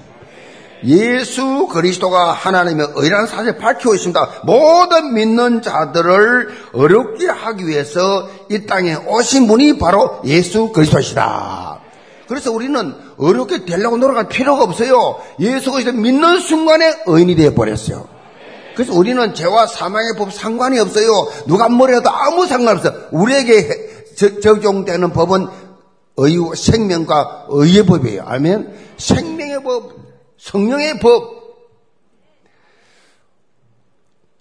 예수 0.86 1.68
그리스도가 1.68 2.32
하나님의 2.32 2.94
의라는 2.96 3.28
사실을 3.28 3.58
밝히고 3.58 3.96
있습니다. 3.96 4.30
모든 4.44 5.14
믿는 5.14 5.62
자들을 5.62 6.50
어렵게 6.74 7.28
하기 7.28 7.68
위해서 7.68 8.30
이 8.50 8.66
땅에 8.66 8.96
오신 8.96 9.48
분이 9.48 9.78
바로 9.78 10.22
예수 10.26 10.72
그리스도시다. 10.72 11.80
그래서 12.28 12.52
우리는 12.52 12.94
어렵게 13.18 13.66
되려고 13.66 13.98
노력할 13.98 14.30
필요가 14.30 14.64
없어요. 14.64 15.20
예수 15.40 15.72
그리스도 15.72 15.98
믿는 15.98 16.40
순간에 16.40 16.94
의인이 17.08 17.36
되어 17.36 17.54
버렸어요. 17.54 18.08
그래서 18.76 18.94
우리는 18.94 19.34
죄와 19.34 19.68
사망의 19.68 20.14
법 20.18 20.32
상관이 20.32 20.80
없어요. 20.80 21.28
누가 21.48 21.68
뭐래도 21.68 22.10
아무 22.10 22.46
상관없어요. 22.46 22.94
우리에게 23.12 23.99
적용되는 24.42 25.14
법은 25.14 25.48
의, 26.18 26.38
생명과 26.56 27.46
의의 27.50 27.86
법이에요. 27.86 28.24
아멘? 28.26 28.74
생명의 28.98 29.64
법, 29.64 29.94
성령의 30.38 31.00
법. 31.00 31.40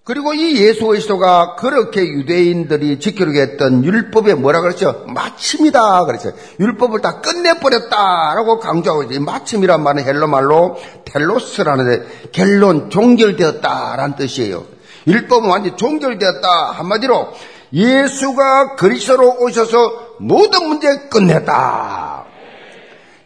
그리고 0.03 0.33
이 0.33 0.57
예수 0.57 0.87
그리스도가 0.87 1.55
그렇게 1.55 2.01
유대인들이 2.01 2.99
지키려고 2.99 3.37
했던 3.37 3.85
율법에 3.85 4.33
뭐라 4.33 4.61
그랬죠? 4.61 5.05
마침이다 5.07 6.05
그랬어요. 6.05 6.33
율법을 6.59 7.01
다 7.01 7.21
끝내버렸다라고 7.21 8.57
강조하고 8.57 9.03
있어요. 9.03 9.21
마침이란 9.21 9.83
말은 9.83 10.03
헬라 10.03 10.27
말로 10.27 10.77
τέλος라는데 11.05 12.31
결론 12.31 12.89
종결되었다라는 12.89 14.15
뜻이에요. 14.15 14.65
율법은 15.05 15.47
완전히 15.47 15.77
종결되었다. 15.77 16.71
한마디로 16.71 17.27
예수가 17.71 18.75
그리스도로 18.75 19.37
오셔서 19.39 20.15
모든 20.19 20.67
문제 20.67 20.87
끝냈다. 21.09 22.25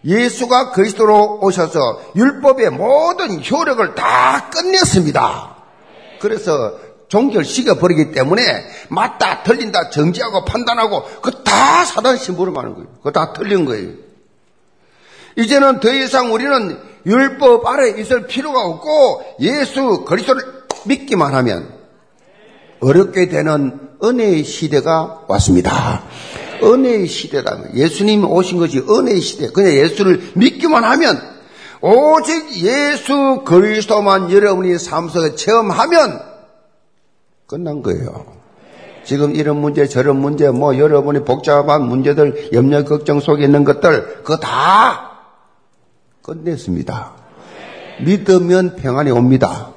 예수가 0.05 0.71
그리스도로 0.71 1.39
오셔서 1.41 2.01
율법의 2.15 2.71
모든 2.71 3.41
효력을 3.43 3.95
다 3.95 4.49
끝냈습니다. 4.49 5.55
그래서 6.19 6.73
종결시켜 7.07 7.75
버리기 7.75 8.11
때문에 8.11 8.41
맞다, 8.89 9.43
틀린다, 9.43 9.89
정지하고 9.91 10.45
판단하고 10.45 11.03
그 11.21 11.43
다 11.43 11.85
사단 11.85 12.17
심부름 12.17 12.57
하는 12.57 12.73
거예요. 12.73 12.87
그거 12.97 13.11
다 13.11 13.31
틀린 13.33 13.65
거예요. 13.65 13.91
이제는 15.37 15.79
더 15.79 15.93
이상 15.93 16.33
우리는 16.33 16.79
율법 17.05 17.65
아래 17.67 17.89
있을 17.99 18.27
필요가 18.27 18.61
없고 18.61 19.35
예수 19.39 20.03
그리스도를 20.05 20.43
믿기만 20.85 21.33
하면 21.35 21.73
어렵게 22.81 23.29
되는 23.29 23.82
은혜의 24.03 24.43
시대가 24.43 25.21
왔습니다. 25.27 26.03
은혜의 26.61 27.07
시대다. 27.07 27.73
예수님이 27.73 28.25
오신 28.25 28.59
것이 28.59 28.79
은혜의 28.79 29.21
시대. 29.21 29.49
그냥 29.49 29.71
예수를 29.73 30.31
믿기만 30.35 30.83
하면 30.83 31.21
오직 31.81 32.63
예수 32.63 33.43
그리스도만 33.45 34.31
여러분이 34.31 34.77
삶 34.79 35.09
속에 35.09 35.35
체험하면 35.35 36.21
끝난 37.47 37.81
거예요. 37.81 38.25
지금 39.03 39.35
이런 39.35 39.59
문제, 39.59 39.87
저런 39.87 40.17
문제, 40.17 40.49
뭐 40.49 40.77
여러분이 40.77 41.25
복잡한 41.25 41.83
문제들, 41.83 42.51
염려, 42.53 42.85
걱정 42.85 43.19
속에 43.19 43.43
있는 43.43 43.65
것들, 43.65 44.23
그거 44.23 44.37
다 44.37 45.11
끝냈습니다. 46.21 47.11
믿으면 48.05 48.77
평안이 48.77 49.11
옵니다. 49.11 49.71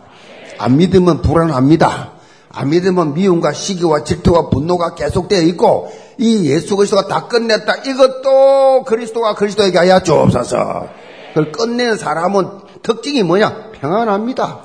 안 0.59 0.77
믿으면 0.77 1.23
불안합니다. 1.23 2.16
안 2.57 2.71
믿으면 2.71 3.13
미움과 3.13 3.53
시기와 3.53 4.03
질투와 4.03 4.49
분노가 4.49 4.95
계속되어 4.95 5.43
있고 5.43 5.93
이 6.17 6.51
예수 6.51 6.75
그리스도가 6.75 7.07
다 7.07 7.29
끝냈다. 7.29 7.83
이것도 7.87 8.85
그리스도가 8.85 9.35
그리스도에게 9.35 9.77
하여 9.77 10.01
주옵소서. 10.01 10.89
그걸 11.35 11.53
끝낸 11.53 11.99
사람은 11.99 12.49
특징이 12.83 13.23
뭐냐? 13.23 13.73
평안합니다. 13.73 14.61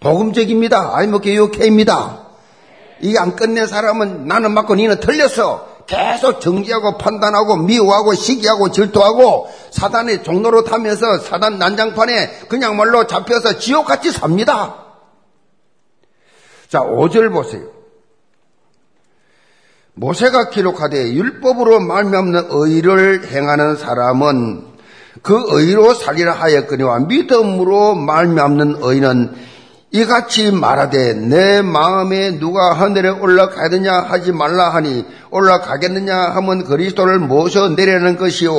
도금적입니다. 0.00 0.90
아니면 0.94 1.20
교육회입니다. 1.20 2.26
이게 3.00 3.16
안 3.16 3.36
끝낸 3.36 3.68
사람은 3.68 4.26
나는 4.26 4.52
맞고 4.52 4.74
니는 4.74 4.98
틀렸어. 4.98 5.68
계속 5.86 6.40
정지하고 6.40 6.98
판단하고 6.98 7.58
미워하고 7.58 8.14
시기하고 8.14 8.72
질투하고 8.72 9.48
사단의 9.70 10.24
종로로 10.24 10.64
타면서 10.64 11.18
사단 11.18 11.58
난장판에 11.58 12.46
그냥 12.48 12.76
말로 12.76 13.06
잡혀서 13.06 13.58
지옥같이 13.58 14.10
삽니다. 14.10 14.83
자, 16.74 16.80
5절 16.80 17.32
보세요. 17.32 17.68
모세가 19.94 20.50
기록하되 20.50 21.12
율법으로 21.12 21.78
말미암는 21.78 22.48
의를 22.50 23.28
행하는 23.28 23.76
사람은 23.76 24.64
그 25.22 25.40
의로 25.50 25.94
살리라 25.94 26.32
하였거니와 26.32 26.98
믿음으로 27.06 27.94
말미암는 27.94 28.78
의는 28.80 29.36
이같이 29.94 30.50
말하되 30.50 31.14
내 31.14 31.62
마음에 31.62 32.36
누가 32.40 32.72
하늘에 32.72 33.10
올라가느냐 33.10 33.92
하지 33.92 34.32
말라 34.32 34.70
하니 34.70 35.06
올라가겠느냐 35.30 36.16
하면 36.16 36.64
그리스도를 36.64 37.20
모셔 37.20 37.68
내려는 37.68 38.16
것이요 38.16 38.50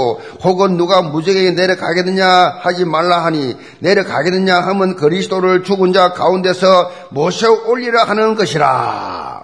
혹은 0.46 0.78
누가 0.78 1.02
무적에게 1.02 1.52
내려가겠느냐 1.52 2.26
하지 2.62 2.86
말라 2.86 3.26
하니 3.26 3.58
내려가겠느냐 3.80 4.62
하면 4.62 4.96
그리스도를 4.96 5.66
죽은 5.66 5.92
자 5.92 6.14
가운데서 6.14 6.90
모셔 7.10 7.52
올리라 7.68 8.06
하는 8.06 8.36
것이라 8.36 9.44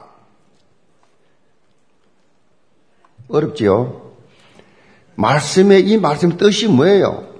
어렵지요? 3.28 4.14
말씀의 5.16 5.90
이 5.90 5.98
말씀 5.98 6.38
뜻이 6.38 6.70
뭐예요? 6.70 7.31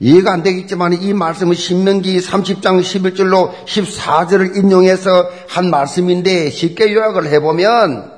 이해가 0.00 0.32
안 0.32 0.42
되겠지만 0.42 0.92
이 1.02 1.12
말씀은 1.12 1.54
신명기 1.54 2.20
30장 2.20 2.80
11절로 2.80 3.52
14절을 3.66 4.56
인용해서 4.56 5.28
한 5.48 5.70
말씀인데 5.70 6.50
쉽게 6.50 6.92
요약을 6.92 7.26
해보면 7.32 8.12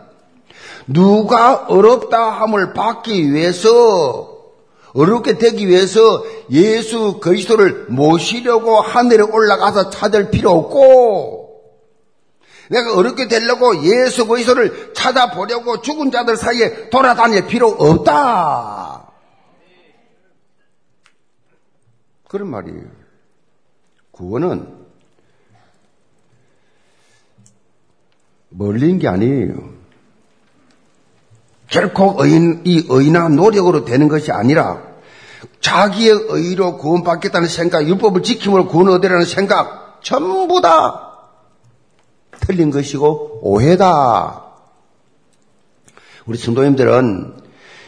누가 0.87 1.65
어렵다 1.69 2.31
함을 2.31 2.75
받기 2.75 3.33
위해서 3.33 4.29
어렵게 4.93 5.39
되기 5.39 5.69
위해서 5.69 6.23
예수 6.51 7.19
그리스도를 7.21 7.87
모시려고 7.89 8.81
하늘에 8.81 9.23
올라가서 9.23 9.91
찾을 9.91 10.31
필요 10.31 10.51
없고 10.51 11.41
내가 12.69 12.95
어렵게 12.95 13.29
되려고 13.29 13.83
예수 13.85 14.27
그리스도를 14.27 14.93
찾아보려고 14.95 15.81
죽은 15.81 16.11
자들 16.11 16.37
사이에 16.37 16.91
돌아다닐 16.91 17.47
필요 17.47 17.69
없다. 17.69 19.10
그런 22.31 22.49
말이에요. 22.49 22.85
구원은 24.13 24.73
멀린 28.51 29.01
게 29.01 29.09
아니에요. 29.09 29.81
결코 31.67 32.15
의인, 32.19 32.63
이 32.65 32.87
의나 32.89 33.29
노력으로 33.29 33.85
되는 33.85 34.07
것이 34.07 34.31
아니라 34.31 34.81
자기의 35.61 36.27
의로 36.29 36.77
구원받겠다는 36.77 37.49
생각, 37.49 37.89
율법을 37.89 38.23
지킴으로 38.23 38.69
구원 38.69 38.91
얻으라는 38.91 39.25
생각, 39.25 40.01
전부 40.05 40.61
다 40.61 41.33
틀린 42.39 42.71
것이고 42.71 43.41
오해다. 43.43 44.45
우리 46.27 46.39
성도님들은 46.39 47.40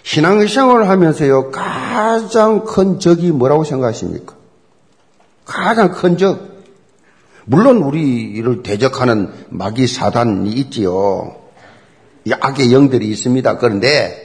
신앙생활을 0.02 0.88
하면서요, 0.88 1.50
가장 1.50 2.64
큰 2.64 2.98
적이 2.98 3.30
뭐라고 3.30 3.64
생각하십니까? 3.64 4.34
가장 5.44 5.92
큰 5.92 6.16
적. 6.16 6.52
물론 7.44 7.78
우리를 7.78 8.62
대적하는 8.62 9.32
마귀 9.48 9.86
사단이 9.86 10.50
있지요. 10.50 11.36
악의 12.40 12.72
영들이 12.72 13.08
있습니다. 13.08 13.58
그런데 13.58 14.22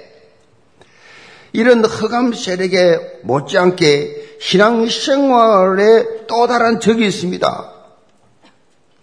이런 1.51 1.83
흑암 1.83 2.33
세력에 2.33 3.21
못지않게 3.23 4.37
신앙생활에 4.39 6.27
또 6.27 6.45
다른 6.45 6.79
적이 6.79 7.07
있습니다. 7.07 7.71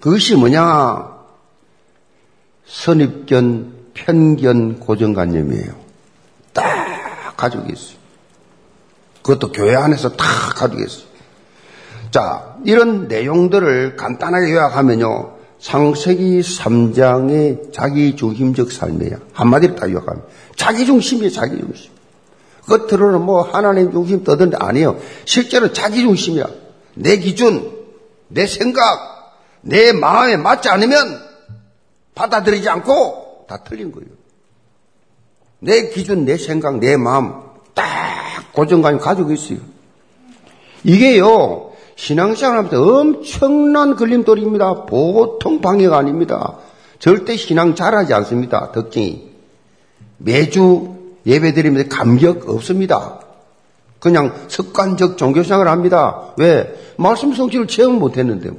그것이 0.01 0.37
뭐냐? 0.37 1.13
선입견, 2.67 3.73
편견, 3.95 4.81
고정관념이에요. 4.81 5.84
딱 7.45 7.51
가지고 7.51 7.65
있어요. 7.71 7.97
그것도 9.23 9.53
교회 9.53 9.75
안에서 9.75 10.11
다 10.11 10.25
가지고 10.55 10.83
있어요. 10.83 11.05
자, 12.11 12.57
이런 12.65 13.09
내용들을 13.09 13.97
간단하게 13.97 14.53
요약하면요. 14.53 15.35
상세기 15.61 16.41
3장의 16.41 17.73
자기중심적 17.73 18.71
삶이에요. 18.71 19.17
한마디로 19.33 19.77
다 19.77 19.91
요약하면. 19.91 20.25
자기중심이에요, 20.57 21.31
자기중심. 21.31 21.91
겉으로는 22.67 23.23
뭐 23.23 23.43
하나님 23.43 23.91
중심 23.93 24.25
떠드는데 24.25 24.59
아니에요. 24.61 24.99
실제로 25.25 25.73
자기중심이야. 25.73 26.47
내 26.95 27.17
기준, 27.19 27.73
내 28.29 28.47
생각, 28.47 29.37
내 29.63 29.93
마음에 29.93 30.37
맞지 30.37 30.69
않으면 30.69 31.21
받아들이지 32.15 32.69
않고 32.69 33.47
다 33.49 33.59
틀린 33.65 33.91
거예요. 33.93 34.09
내 35.65 35.89
기준, 35.89 36.27
내 36.27 36.37
생각, 36.37 36.79
내 36.79 36.97
마음 36.97 37.33
딱 37.73 38.53
고정관념 38.53 39.01
가지고 39.01 39.33
있어요. 39.33 39.59
이게요, 40.85 41.73
신앙생활 41.97 42.59
하면서 42.59 42.83
엄청난 42.83 43.97
걸림돌입니다. 43.97 44.85
보통 44.85 45.63
방해가 45.63 45.97
아닙니다. 45.97 46.59
절대 46.99 47.37
신앙 47.37 47.75
잘하지 47.75 48.13
않습니다. 48.13 48.73
덕증이. 48.73 49.31
매주 50.19 50.97
예배 51.27 51.55
드리면서 51.55 51.89
감격 51.89 52.49
없습니다. 52.49 53.21
그냥 53.99 54.35
습관적 54.49 55.17
종교생활을 55.17 55.73
합니다. 55.73 56.35
왜? 56.37 56.79
말씀 56.99 57.33
성취를 57.33 57.67
체험 57.69 57.99
못했는데. 57.99 58.51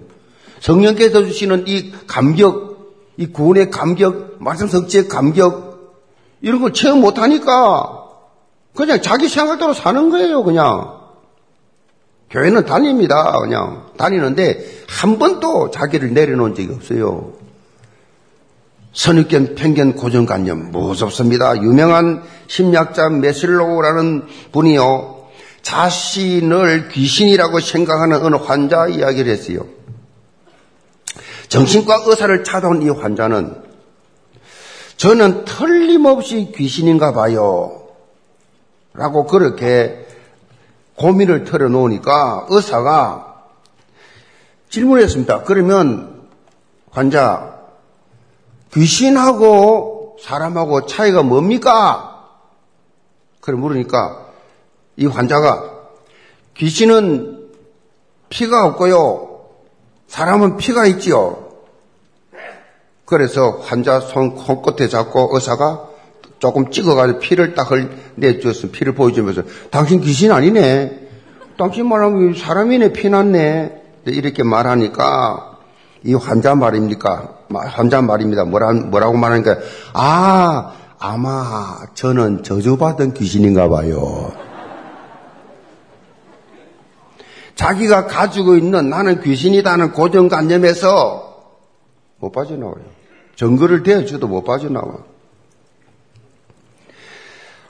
성령께서 0.59 1.23
주시는 1.23 1.67
이 1.67 1.91
감격, 2.07 2.95
이 3.17 3.27
구원의 3.27 3.69
감격, 3.69 4.37
말씀 4.39 4.67
성취의 4.67 5.07
감격, 5.07 5.74
이런 6.45 6.61
걸 6.61 6.73
체험 6.73 7.01
못하니까 7.01 8.03
그냥 8.75 9.01
자기 9.01 9.27
생각대로 9.27 9.73
사는 9.73 10.11
거예요, 10.11 10.43
그냥. 10.43 10.99
교회는 12.29 12.65
다닙니다, 12.65 13.39
그냥. 13.39 13.87
다니는데 13.97 14.63
한 14.87 15.17
번도 15.17 15.71
자기를 15.71 16.13
내려놓은 16.13 16.53
적이 16.53 16.73
없어요. 16.75 17.33
선입견, 18.93 19.55
편견, 19.55 19.95
고정관념 19.95 20.71
무섭습니다. 20.71 21.57
유명한 21.63 22.21
심리학자 22.45 23.09
메슬로우라는 23.09 24.27
분이요. 24.51 25.25
자신을 25.63 26.89
귀신이라고 26.89 27.59
생각하는 27.59 28.23
어느 28.23 28.35
환자 28.35 28.87
이야기를 28.87 29.31
했어요. 29.31 29.65
정신과 31.49 32.03
의사를 32.05 32.43
찾아온 32.43 32.83
이 32.83 32.89
환자는 32.89 33.65
저는 34.97 35.45
틀림없이 35.45 36.51
귀신인가 36.55 37.13
봐요. 37.13 37.89
라고 38.93 39.25
그렇게 39.25 40.07
고민을 40.95 41.43
털어놓으니까 41.43 42.47
의사가 42.49 43.43
질문했습니다. 44.69 45.43
그러면 45.43 46.27
환자, 46.91 47.59
귀신하고 48.73 50.17
사람하고 50.21 50.85
차이가 50.85 51.23
뭡니까? 51.23 52.29
그래 53.41 53.57
물으니까 53.57 54.25
이 54.97 55.05
환자가 55.05 55.71
귀신은 56.55 57.51
피가 58.29 58.65
없고요. 58.65 59.41
사람은 60.07 60.57
피가 60.57 60.85
있지요. 60.87 61.44
그래서 63.05 63.59
환자 63.61 63.99
손 63.99 64.35
콩끝에 64.35 64.87
잡고 64.87 65.29
의사가 65.33 65.89
조금 66.39 66.71
찍어가지고 66.71 67.19
피를 67.19 67.53
딱 67.53 67.69
내주었어. 68.15 68.69
피를 68.71 68.93
보여주면서 68.93 69.43
당신 69.69 70.01
귀신 70.01 70.31
아니네. 70.31 71.07
당신 71.57 71.87
말하면 71.87 72.33
사람이네 72.33 72.93
피났네. 72.93 73.83
이렇게 74.05 74.43
말하니까 74.43 75.57
이 76.03 76.13
환자 76.13 76.55
말입니까? 76.55 77.37
환자 77.49 78.01
말입니다. 78.01 78.43
뭐라, 78.43 78.73
뭐라고 78.73 79.17
말하니까 79.17 79.57
아 79.93 80.73
아마 80.99 81.77
저는 81.93 82.43
저주받은 82.43 83.13
귀신인가 83.13 83.69
봐요. 83.69 84.31
자기가 87.55 88.07
가지고 88.07 88.55
있는 88.55 88.89
나는 88.89 89.21
귀신이다는 89.21 89.93
고정관념에서 89.93 91.34
못 92.25 92.31
빠져나와요. 92.31 92.83
정글을 93.35 93.83
대어줘도 93.83 94.27
못 94.27 94.43
빠져나와. 94.43 94.97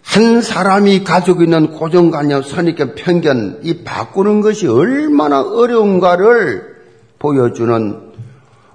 한 0.02 0.41
사람이 0.41 1.04
가지고 1.04 1.44
있는 1.44 1.72
고정관념, 1.74 2.44
선입견, 2.44 2.96
편견, 2.96 3.60
이 3.63 3.84
바꾸는 3.84 4.39
것이 4.39 4.68
얼마나 4.68 5.41
어려운가를 5.41 6.76
보여주는 7.20 8.13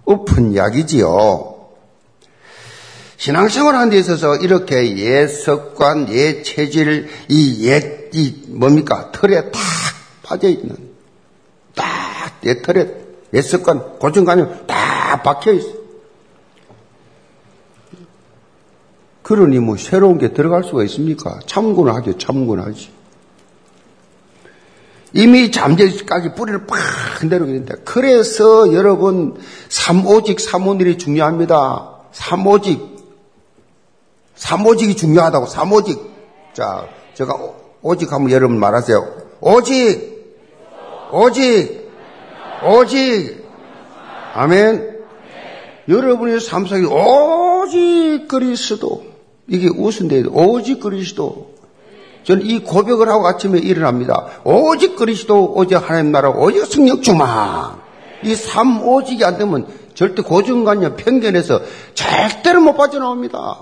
오픈 0.05 0.53
이야기지요. 0.53 1.57
신앙생활 3.16 3.75
하는 3.75 3.90
데 3.90 3.99
있어서 3.99 4.37
이렇게 4.37 4.97
옛 4.99 5.29
습관, 5.29 6.09
옛 6.11 6.43
체질, 6.43 7.09
이 7.29 7.66
옛, 7.69 8.11
이 8.12 8.45
뭡니까? 8.49 9.11
틀에 9.12 9.51
딱 9.51 9.61
빠져 10.23 10.49
있는, 10.49 10.77
딱, 11.75 11.87
옛 12.45 12.61
틀에, 12.61 12.93
옛 13.33 13.43
습관, 13.43 13.99
고정관념 13.99 14.66
딱 14.66 14.80
박혀 15.16 15.53
있어. 15.53 15.81
그러니 19.23 19.61
뭐 19.61 19.77
새로운 19.77 20.18
게 20.18 20.33
들어갈 20.33 20.64
수가 20.64 20.83
있습니까? 20.85 21.38
참고는 21.46 21.94
하죠. 21.94 22.18
참고는 22.18 22.64
하지. 22.64 22.90
이미 25.12 25.51
잠재까지 25.51 26.35
뿌리를 26.35 26.66
팍 26.66 26.79
내려오는데 27.27 27.77
그래서 27.85 28.73
여러분 28.73 29.37
삼오직 29.68 30.40
삼오늘이 30.40 30.99
중요합니다. 30.99 31.90
삼오직 32.12 32.81
삼오직이 34.37 34.96
중요하다고 34.96 35.46
삼오직 35.46 36.01
자 36.53 36.88
제가 37.14 37.37
오직 37.83 38.12
하면 38.12 38.31
여러분 38.31 38.59
말하세요. 38.59 39.14
오직 39.40 40.35
오직 41.12 41.88
오직 42.64 43.44
아멘. 44.35 45.00
여러분의 45.90 46.40
삶 46.40 46.64
속에 46.66 46.85
오직 46.87 48.29
그리스도 48.29 49.11
이게 49.50 49.68
우선돼요. 49.68 50.29
오직 50.29 50.81
그리스도. 50.81 51.50
저는 52.22 52.46
이 52.46 52.62
고백을 52.62 53.09
하고 53.09 53.26
아침에 53.26 53.59
일어납니다. 53.59 54.26
오직 54.44 54.94
그리스도, 54.94 55.53
오직 55.55 55.74
하나님 55.74 56.12
나라, 56.12 56.31
오직 56.31 56.64
성령 56.66 57.03
주마. 57.03 57.81
이삼 58.22 58.87
오직이 58.87 59.24
안 59.24 59.38
되면 59.38 59.66
절대 59.94 60.22
고정관념, 60.22 60.96
편견에서 60.96 61.62
절대로 61.94 62.61
못 62.61 62.76
빠져나옵니다. 62.76 63.61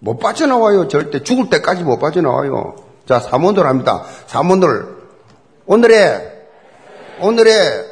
못 0.00 0.18
빠져나와요. 0.18 0.88
절대 0.88 1.22
죽을 1.22 1.48
때까지 1.48 1.82
못 1.82 1.98
빠져나와요. 1.98 2.76
자, 3.06 3.18
삼원돌 3.18 3.66
합니다. 3.66 4.04
삼원돌. 4.26 4.98
오늘의, 5.66 6.32
오늘의, 7.20 7.84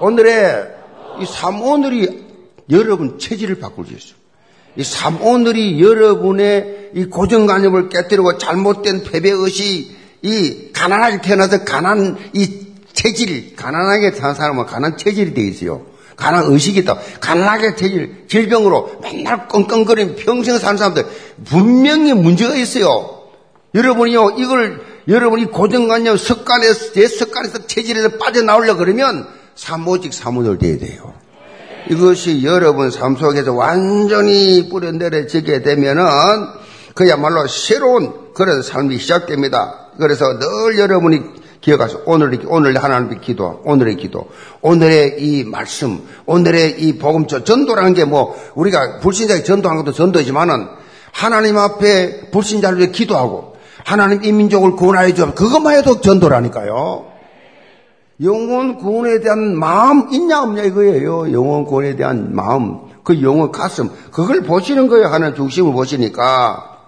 오늘의 0.00 0.74
이 1.20 1.26
삼원돌이 1.26 2.31
여러분 2.72 3.18
체질을 3.18 3.56
바꿀 3.60 3.86
수 3.86 3.92
있어요. 3.92 4.22
이 4.76 4.82
삼오늘이 4.82 5.82
여러분의 5.82 6.90
이 6.94 7.04
고정관념을 7.04 7.88
깨뜨리고 7.90 8.38
잘못된 8.38 9.04
패배의식, 9.04 9.96
이 10.22 10.72
가난하게 10.72 11.20
태어나서 11.20 11.64
가난, 11.64 12.16
이 12.32 12.66
체질, 12.92 13.54
가난하게 13.54 14.12
사는 14.12 14.34
사람은 14.34 14.66
가난 14.66 14.96
체질이 14.96 15.34
돼 15.34 15.42
있어요. 15.42 15.86
가난 16.16 16.44
의식이 16.46 16.80
있다. 16.80 16.98
가난하게 17.20 17.76
체질, 17.76 18.24
질병으로 18.28 19.00
맨날 19.02 19.48
끙끙거리면 19.48 20.16
평생 20.16 20.58
사는 20.58 20.78
사람들 20.78 21.06
분명히 21.44 22.14
문제가 22.14 22.54
있어요. 22.54 23.22
여러분이요, 23.74 24.36
이걸, 24.38 24.82
여러분이 25.08 25.46
고정관념 25.46 26.16
습관에서, 26.16 26.92
제 26.92 27.08
습관에서 27.08 27.66
체질에서 27.66 28.18
빠져나오려 28.18 28.76
그러면 28.76 29.26
사모직 29.54 30.14
사모들 30.14 30.58
돼야 30.58 30.78
돼요. 30.78 31.14
이것이 31.90 32.42
여러분 32.44 32.90
삶 32.90 33.16
속에서 33.16 33.52
완전히 33.52 34.68
뿌려내려지게 34.68 35.62
되면은 35.62 36.02
그야말로 36.94 37.46
새로운 37.48 38.32
그런 38.34 38.62
삶이 38.62 38.98
시작됩니다. 38.98 39.88
그래서 39.98 40.38
늘 40.38 40.78
여러분이 40.78 41.20
기억하세요. 41.60 42.02
오늘, 42.06 42.40
오늘 42.46 42.76
하나님께 42.82 43.20
기도, 43.20 43.60
오늘의 43.64 43.96
기도, 43.96 44.28
오늘의 44.62 45.16
이 45.20 45.44
말씀, 45.44 46.02
오늘의 46.26 46.82
이 46.82 46.98
복음, 46.98 47.26
전도라는 47.26 47.94
게 47.94 48.04
뭐, 48.04 48.36
우리가 48.56 48.98
불신자에게 48.98 49.44
전도하는 49.44 49.84
것도 49.84 49.94
전도이지만은, 49.94 50.66
하나님 51.12 51.58
앞에 51.58 52.30
불신자를 52.32 52.78
위해 52.78 52.90
기도하고, 52.90 53.56
하나님 53.84 54.24
이 54.24 54.32
민족을 54.32 54.72
구원하여 54.72 55.14
줘. 55.14 55.34
그것만 55.34 55.76
해도 55.76 56.00
전도라니까요. 56.00 57.11
영혼 58.20 58.76
구원에 58.76 59.20
대한 59.20 59.56
마음 59.56 60.12
있냐 60.12 60.42
없냐 60.42 60.62
이거예요. 60.64 61.32
영혼 61.32 61.64
구원에 61.64 61.96
대한 61.96 62.34
마음, 62.34 62.80
그 63.02 63.22
영혼 63.22 63.50
가슴, 63.50 63.90
그걸 64.10 64.42
보시는 64.42 64.88
거예요. 64.88 65.06
하나님 65.06 65.34
중심을 65.34 65.72
보시니까. 65.72 66.78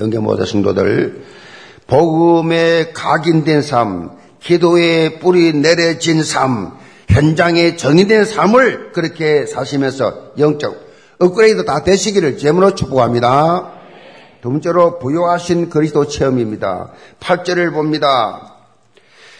영계 0.00 0.18
모든 0.18 0.44
성도들, 0.44 1.24
복음에 1.86 2.92
각인된 2.92 3.62
삶, 3.62 4.10
기도에 4.40 5.18
뿌리 5.18 5.52
내려진 5.54 6.22
삶, 6.22 6.72
현장에 7.08 7.76
정의된 7.76 8.24
삶을 8.26 8.92
그렇게 8.92 9.46
사시면서 9.46 10.32
영적 10.38 10.86
업그레이드 11.18 11.64
다 11.64 11.82
되시기를 11.82 12.36
제물로 12.36 12.74
축복합니다. 12.74 13.72
두 14.42 14.50
번째로 14.50 14.98
부여하신 14.98 15.70
그리스도 15.70 16.06
체험입니다. 16.06 16.90
8절을 17.20 17.72
봅니다. 17.72 18.55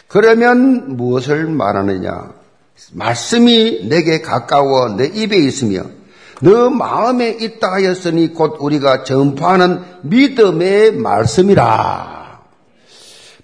그러면 0.09 0.97
무엇을 0.97 1.47
말하느냐? 1.47 2.33
말씀이 2.93 3.89
내게 3.89 4.21
가까워 4.21 4.91
내 4.91 5.07
입에 5.07 5.39
있으며 5.39 5.83
너 6.41 6.69
마음에 6.69 7.31
있다 7.31 7.73
하였으니 7.73 8.35
곧 8.35 8.57
우리가 8.61 9.05
전파하는 9.05 9.83
믿음의 10.03 10.93
말씀이라. 10.93 12.41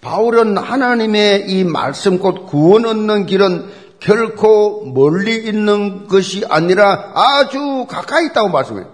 바울은 0.02 0.58
하나님의 0.58 1.48
이 1.48 1.64
말씀 1.64 2.18
곧 2.18 2.46
구원 2.46 2.84
얻는 2.84 3.26
길은 3.26 3.82
결코 4.00 4.84
멀리 4.84 5.36
있는 5.36 6.08
것이 6.08 6.44
아니라 6.48 7.12
아주 7.14 7.86
가까이 7.88 8.26
있다고 8.26 8.48
말씀해요. 8.48 8.86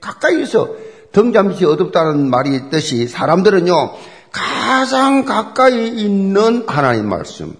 가까이 0.00 0.42
있어. 0.42 0.70
등잠시 1.12 1.64
어둡다는 1.64 2.30
말이 2.30 2.54
있듯이 2.54 3.08
사람들은요, 3.08 3.94
가장 4.36 5.24
가까이 5.24 5.88
있는 5.88 6.64
하나님 6.68 7.08
말씀. 7.08 7.56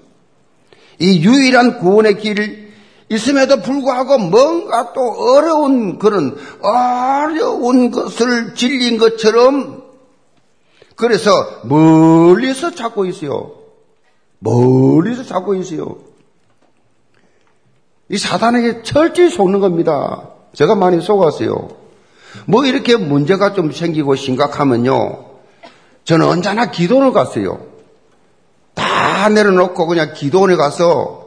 이 0.99 1.23
유일한 1.25 1.79
구원의 1.79 2.19
길 2.19 2.75
있음에도 3.09 3.63
불구하고 3.63 4.19
뭔가 4.19 4.93
또 4.93 5.01
어려운 5.01 5.99
그런 5.99 6.37
어려운 6.61 7.91
것을 7.91 8.55
진린 8.55 8.99
것처럼 8.99 9.85
그래서 10.97 11.31
멀리서 11.65 12.73
찾고 12.73 13.07
있어요. 13.07 13.53
멀리서 14.41 15.25
찾고 15.25 15.55
있어요. 15.55 15.97
이 18.11 18.19
사단에게 18.19 18.83
철저히 18.83 19.31
속는 19.31 19.61
겁니다. 19.61 20.29
제가 20.53 20.75
많이 20.75 21.01
속았어요. 21.01 21.69
뭐 22.47 22.67
이렇게 22.67 22.97
문제가 22.97 23.55
좀 23.55 23.73
생기고 23.73 24.15
심각하면요. 24.15 25.26
저는 26.07 26.27
언제나 26.27 26.71
기도를 26.71 27.13
갔어요. 27.13 27.67
다 28.75 29.29
내려놓고 29.29 29.87
그냥 29.87 30.15
기도원에 30.15 30.57
가서 30.57 31.27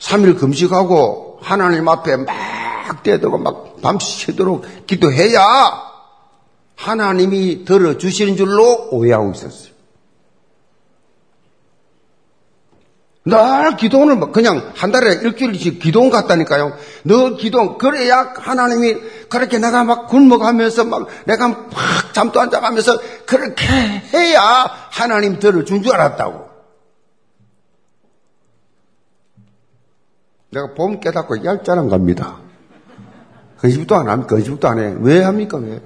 3일 0.00 0.38
금식하고 0.38 1.38
하나님 1.42 1.86
앞에 1.86 2.16
막 2.16 3.02
대들고 3.02 3.38
막 3.38 3.80
밤새도록 3.82 4.86
기도해야 4.86 5.42
하나님이 6.76 7.64
들어주시는 7.64 8.36
줄로 8.36 8.88
오해하고 8.90 9.32
있었어요. 9.32 9.77
늘 13.24 13.76
기도원을 13.76 14.32
그냥 14.32 14.72
한 14.74 14.90
달에 14.90 15.14
일주일씩 15.14 15.80
기도원 15.80 16.10
갔다니까요. 16.10 16.76
늘 17.04 17.36
기도원, 17.36 17.76
그래야 17.76 18.32
하나님이 18.34 18.96
그렇게 19.28 19.58
내가 19.58 19.84
막 19.84 20.08
굶어가면서 20.08 20.84
막 20.84 21.08
내가 21.26 21.48
막 21.48 21.68
잠도 22.14 22.40
안 22.40 22.50
자가면서 22.50 22.98
그렇게 23.26 23.66
해야 23.66 24.42
하나님 24.90 25.38
들어준 25.38 25.82
줄 25.82 25.92
알았다고. 25.94 26.48
내가 30.50 30.72
봄 30.74 31.00
깨닫고 31.00 31.44
얄짤한 31.44 31.88
겁니다. 31.90 32.38
거짓부터 33.60 33.96
안 33.96 34.08
합니까? 34.08 34.36
거짓부터 34.36 34.68
안 34.68 34.78
해. 34.78 34.94
왜 35.00 35.22
합니까? 35.22 35.58
왜? 35.58 35.82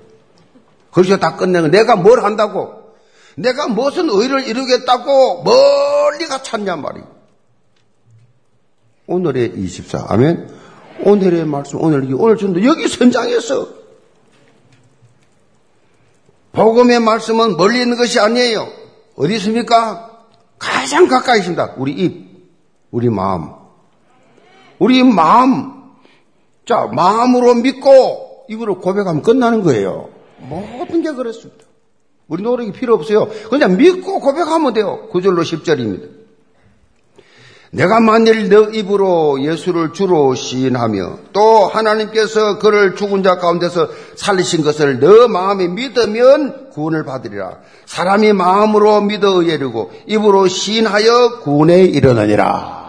그래서 0.93 1.17
다 1.17 1.37
끝내고 1.37 1.69
내가 1.69 1.97
뭘 1.97 2.23
한다고? 2.23 2.95
내가 3.37 3.67
무슨 3.67 4.11
의를 4.11 4.47
이루겠다고 4.47 5.43
멀리가 5.43 6.43
찾냐 6.43 6.77
말이. 6.77 7.01
오늘의 9.13 9.53
24. 9.57 10.07
아멘. 10.09 10.49
오늘의 11.05 11.45
말씀, 11.45 11.81
오늘, 11.81 12.09
오늘 12.15 12.37
전도 12.37 12.65
여기 12.65 12.89
선장에서 12.89 13.69
복음의 16.53 17.01
말씀은 17.01 17.57
멀리 17.57 17.81
있는 17.81 17.97
것이 17.97 18.19
아니에요. 18.19 18.69
어디 19.17 19.35
있습니까? 19.37 20.25
가장 20.59 21.09
가까이 21.09 21.39
있습니다. 21.41 21.75
우리 21.77 21.93
입, 21.93 22.51
우리 22.91 23.09
마음. 23.09 23.51
우리 24.79 25.03
마음. 25.03 25.73
자, 26.67 26.89
마음으로 26.93 27.55
믿고 27.55 28.45
입으로 28.49 28.81
고백하면 28.81 29.23
끝나는 29.23 29.63
거예요. 29.63 30.11
모든 30.39 31.03
게 31.03 31.13
그렇습니다. 31.13 31.65
우리 32.29 32.43
노력이 32.43 32.73
필요 32.73 32.95
없어요. 32.95 33.29
그냥 33.51 33.77
믿고 33.77 34.21
고백하면 34.21 34.73
돼요. 34.73 35.09
9절로 35.13 35.43
10절입니다. 35.43 36.22
내가 37.75 38.01
만일 38.01 38.51
너 38.51 38.65
입으로 38.65 39.43
예수를 39.43 39.95
주로 39.95 40.35
시인하며 40.35 41.19
또 41.33 41.67
하나님께서 41.69 42.59
그를 42.59 42.95
죽은 42.95 43.23
자 43.23 43.39
가운데서 43.39 43.89
살리신 44.15 44.63
것을 44.63 45.01
너 45.01 45.27
마음에 45.27 45.69
믿으면 45.69 46.69
구원을 46.69 47.07
받으리라. 47.07 47.61
사람이 47.87 48.35
마음으로 48.35 49.01
믿어 49.01 49.47
예르고 49.47 49.91
입으로 50.07 50.49
시인하여 50.49 51.41
구원에 51.41 51.81
이르느니라. 51.85 52.83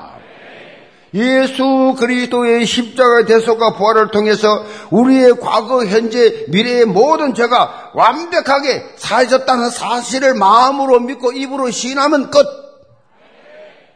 예수 1.13 1.95
그리스도의 1.97 2.65
십자가의 2.65 3.25
대속과 3.25 3.75
부활을 3.75 4.11
통해서 4.11 4.65
우리의 4.89 5.39
과거, 5.39 5.85
현재, 5.85 6.45
미래의 6.49 6.85
모든 6.85 7.33
죄가 7.33 7.91
완벽하게 7.93 8.83
사해졌다는 8.97 9.69
사실을 9.69 10.33
마음으로 10.33 10.99
믿고 10.99 11.31
입으로 11.31 11.71
시인하면 11.71 12.31
끝. 12.31 12.45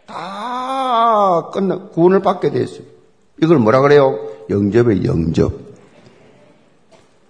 다 0.07 0.46
끝나, 1.53 1.79
구원을 1.89 2.21
받게 2.21 2.51
됐어요. 2.51 2.81
이걸 3.41 3.59
뭐라 3.59 3.81
그래요? 3.81 4.17
영접의 4.49 5.05
영접. 5.05 5.53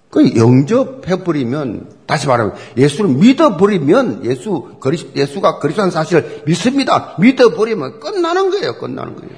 그 0.09 0.35
영접해버리면, 0.35 1.91
다시 2.05 2.27
말하면, 2.27 2.53
예수를 2.77 3.11
믿어버리면, 3.11 4.25
예수, 4.25 4.69
그리, 4.79 4.97
예수가 5.15 5.59
그리스도한 5.59 5.91
사실을 5.91 6.43
믿습니다. 6.45 7.15
믿어버리면 7.19 7.99
끝나는 7.99 8.49
거예요, 8.51 8.77
끝나는 8.77 9.15
거예요. 9.15 9.31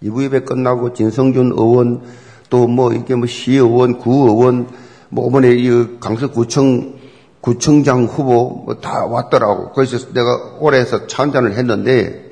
이부 0.00 0.22
예배 0.22 0.40
끝나고 0.44 0.92
진성준 0.92 1.52
의원 1.56 2.02
또 2.50 2.66
뭐 2.68 2.92
이게 2.92 3.14
뭐 3.14 3.26
시의원, 3.26 3.98
구의원, 3.98 4.68
뭐 5.10 5.28
이번에 5.28 5.54
이 5.54 5.98
강서구청 6.00 6.94
구청장 7.40 8.04
후보 8.04 8.62
뭐 8.64 8.80
다 8.80 9.04
왔더라고. 9.06 9.72
그래서 9.72 9.98
내가 10.12 10.56
올해에서 10.60 11.06
참전을 11.08 11.56
했는데 11.56 12.27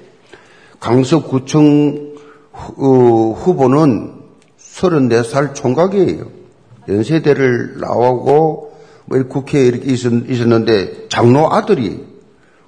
강서구청 0.81 2.15
후보는 2.53 4.13
34살 4.59 5.55
총각이에요. 5.55 6.27
연세대를 6.89 7.79
나오고 7.81 8.77
뭐 9.07 9.23
국회에 9.25 9.67
이렇게 9.67 9.93
있었 9.93 10.13
는데 10.13 11.09
장로 11.09 11.53
아들이 11.53 12.05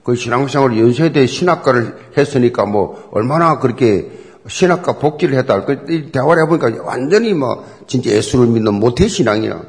그 0.03 0.15
신앙생활 0.15 0.79
연세대 0.79 1.27
신학과를 1.27 1.97
했으니까 2.17 2.65
뭐 2.65 3.11
얼마나 3.13 3.59
그렇게 3.59 4.11
신학과 4.49 4.95
복귀를 4.95 5.37
했다. 5.39 5.65
그 5.65 6.11
대화를 6.11 6.45
해보니까 6.45 6.83
완전히 6.83 7.35
뭐 7.35 7.67
진짜 7.87 8.11
예수를 8.11 8.47
믿는 8.47 8.75
모태 8.75 9.07
신앙이야. 9.07 9.63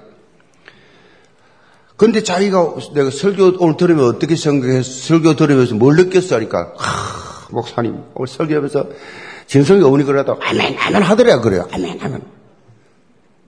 근데 1.98 2.24
자기가 2.24 2.76
내가 2.94 3.10
설교 3.10 3.58
오늘 3.60 3.76
들으면 3.76 4.06
어떻게 4.06 4.38
생각해서 4.38 4.90
설교 4.90 5.36
들으면서 5.36 5.76
뭘 5.76 5.98
느꼈어 5.98 6.38
하니까 6.38 6.72
하, 6.78 7.29
목사님 7.50 8.04
오늘 8.16 8.28
설교하면서 8.28 8.86
진성이 9.48 9.84
어머니 9.84 10.04
그래도 10.04 10.38
아멘 10.42 10.78
아멘 10.78 11.02
하더래요 11.02 11.42
그래요 11.42 11.68
아멘 11.72 12.00
아멘 12.02 12.22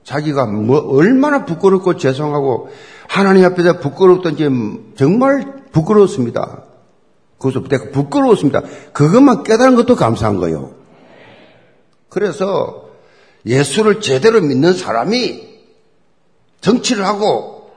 자기가 0.03 0.45
뭐 0.47 0.79
얼마나 0.95 1.45
부끄럽고 1.45 1.97
죄송하고 1.97 2.69
하나님 3.07 3.45
앞에서 3.45 3.79
부끄럽던지 3.79 4.49
정말 4.95 5.61
부끄러웠습니다. 5.71 6.63
그것도 7.37 7.67
내가 7.67 7.91
부끄러웠습니다. 7.91 8.61
그것만 8.93 9.43
깨달은 9.43 9.75
것도 9.75 9.95
감사한 9.95 10.37
거예요. 10.37 10.73
그래서 12.09 12.89
예수를 13.45 14.01
제대로 14.01 14.41
믿는 14.41 14.73
사람이 14.73 15.49
정치를 16.61 17.05
하고 17.05 17.71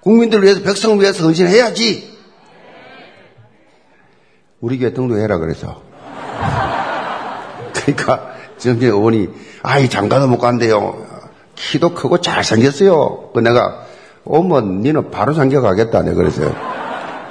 국민들을 0.00 0.44
위해서 0.44 0.62
백성을 0.62 1.00
위해서 1.00 1.24
헌신해야지. 1.24 2.18
우리 4.60 4.78
교회 4.78 4.92
등록해라 4.92 5.38
그래서. 5.38 5.80
그러니까 7.72 8.34
정재 8.58 8.86
의원이 8.86 9.28
아이 9.62 9.88
장가도 9.88 10.28
못 10.28 10.38
간대요. 10.38 11.06
키도 11.54 11.94
크고 11.94 12.20
잘생겼어요. 12.20 13.30
그 13.34 13.40
내가 13.40 13.84
오면 14.24 14.82
니는 14.82 15.10
바로 15.10 15.34
장가 15.34 15.60
가겠다. 15.60 16.02
내가 16.02 16.16
그랬어요. 16.16 16.54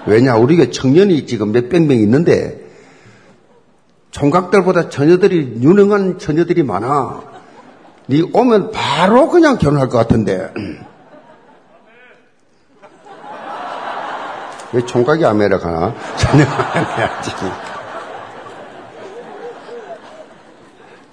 왜냐 0.07 0.37
우리 0.37 0.57
가 0.57 0.71
청년이 0.71 1.27
지금 1.27 1.51
몇백 1.51 1.85
명 1.85 1.97
있는데 1.97 2.67
총각들보다 4.11 4.89
처녀들이 4.89 5.59
유능한 5.61 6.17
처녀들이 6.17 6.63
많아. 6.63 7.21
니 8.09 8.23
오면 8.33 8.71
바로 8.71 9.29
그냥 9.29 9.59
결혼할 9.59 9.87
것 9.89 9.99
같은데. 9.99 10.51
왜 14.73 14.85
총각이 14.85 15.25
아메리카 15.25 15.57
가나? 15.59 15.95
자녀가 16.15 16.73
해야지. 16.73 17.31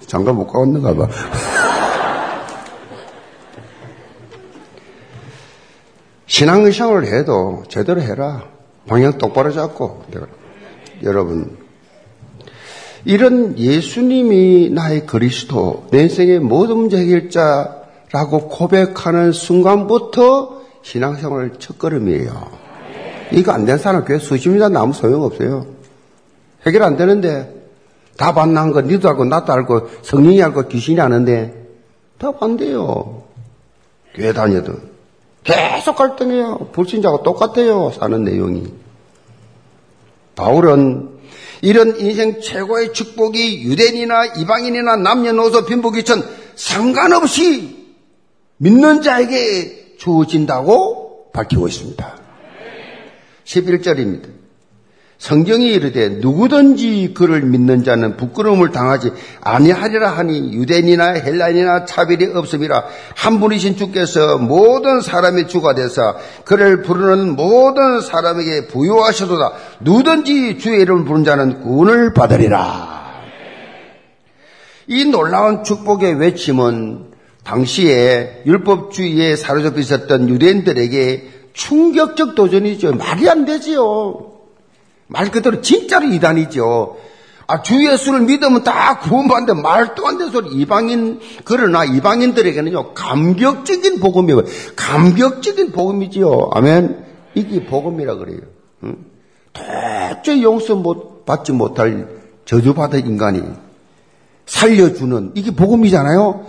장가 0.05 0.31
못 0.31 0.47
가겠는가 0.47 0.93
봐. 0.95 1.07
신앙생활을 6.27 7.07
해도 7.07 7.63
제대로 7.67 7.99
해라. 8.01 8.43
방향 8.87 9.17
똑바로 9.17 9.51
잡고. 9.51 10.03
여러분, 11.03 11.57
이런 13.05 13.57
예수님이 13.57 14.69
나의 14.69 15.05
그리스도, 15.05 15.87
내 15.91 16.03
인생의 16.03 16.39
모든 16.39 16.77
문제 16.77 16.97
해결자라고 16.97 18.49
고백하는 18.49 19.31
순간부터 19.31 20.61
신앙생활 20.83 21.53
첫걸음이에요. 21.59 22.56
이거 23.31 23.51
안 23.51 23.65
된 23.65 23.77
사람 23.77 24.05
교회 24.05 24.19
수십 24.19 24.49
년 24.49 24.73
나무 24.73 24.93
소용없어요. 24.93 25.65
해결 26.65 26.83
안 26.83 26.97
되는데 26.97 27.53
답안 28.17 28.53
나온 28.53 28.71
거 28.71 28.81
니도 28.81 29.07
알고 29.09 29.25
나도 29.25 29.53
알고 29.53 29.89
성령이 30.01 30.41
알고 30.41 30.67
귀신이 30.69 30.99
아는데 30.99 31.53
답안 32.17 32.57
돼요. 32.57 33.23
교회 34.15 34.33
다녀도. 34.33 34.73
계속 35.43 35.95
갈등해요. 35.95 36.69
불신자가 36.73 37.23
똑같아요. 37.23 37.91
사는 37.97 38.23
내용이. 38.23 38.73
바울은 40.35 41.09
이런 41.61 41.99
인생 41.99 42.41
최고의 42.41 42.93
축복이 42.93 43.63
유대인이나 43.63 44.25
이방인이나 44.37 44.97
남녀노소 44.97 45.65
빈부귀천 45.65 46.23
상관없이 46.55 47.85
믿는 48.57 49.01
자에게 49.01 49.95
주어진다고 49.97 51.31
밝히고 51.33 51.67
있습니다. 51.67 52.15
11절입니다. 53.47 54.37
성경이 55.17 55.73
이르되 55.73 56.09
누구든지 56.09 57.13
그를 57.15 57.41
믿는 57.41 57.83
자는 57.83 58.17
부끄러움을 58.17 58.71
당하지 58.71 59.11
아니하리라 59.41 60.11
하니 60.11 60.53
유대인이나 60.53 61.13
헬라인이나 61.13 61.85
차별이 61.85 62.25
없음이라 62.25 62.85
한 63.15 63.39
분이신 63.39 63.77
주께서 63.77 64.37
모든 64.37 65.01
사람의 65.01 65.47
주가 65.47 65.73
되사 65.73 66.17
그를 66.45 66.83
부르는 66.83 67.35
모든 67.35 67.99
사람에게 67.99 68.67
부여하셔도다 68.67 69.53
누구든지 69.79 70.59
주의 70.59 70.81
이름을 70.81 71.05
부른 71.05 71.23
자는 71.23 71.61
구원을 71.61 72.13
받으리라 72.13 73.23
이 74.85 75.05
놀라운 75.05 75.63
축복의 75.63 76.19
외침은 76.19 77.07
당시에 77.43 78.43
율법주의에 78.45 79.35
사로잡혀 79.35 79.79
있었던 79.79 80.29
유대인들에게 80.29 81.36
충격적 81.57 82.35
도전이죠 82.35 82.93
말이 82.93 83.29
안 83.29 83.45
되지요 83.45 84.37
말 85.07 85.31
그대로 85.31 85.61
진짜로 85.61 86.05
이단이죠. 86.05 86.97
아, 87.47 87.61
주 87.61 87.89
예수를 87.89 88.21
믿으면 88.21 88.63
다 88.63 88.99
구원받는데 88.99 89.61
말도 89.61 90.05
안 90.05 90.17
되는 90.17 90.31
소리. 90.31 90.49
이방인, 90.51 91.21
그러나 91.45 91.85
이방인들에게는요, 91.85 92.93
감격적인 92.93 94.01
복음이에요. 94.01 94.43
감격적인 94.75 95.71
복음이지요. 95.71 96.49
아멘. 96.51 97.05
이게 97.35 97.65
복음이라 97.65 98.15
그래요. 98.15 98.39
응? 98.83 98.97
도저히 99.53 100.43
용서 100.43 100.75
못, 100.75 101.25
받지 101.25 101.53
못할 101.53 102.07
저주받은 102.45 103.05
인간이 103.05 103.41
살려주는, 104.45 105.31
이게 105.35 105.51
복음이잖아요. 105.51 106.45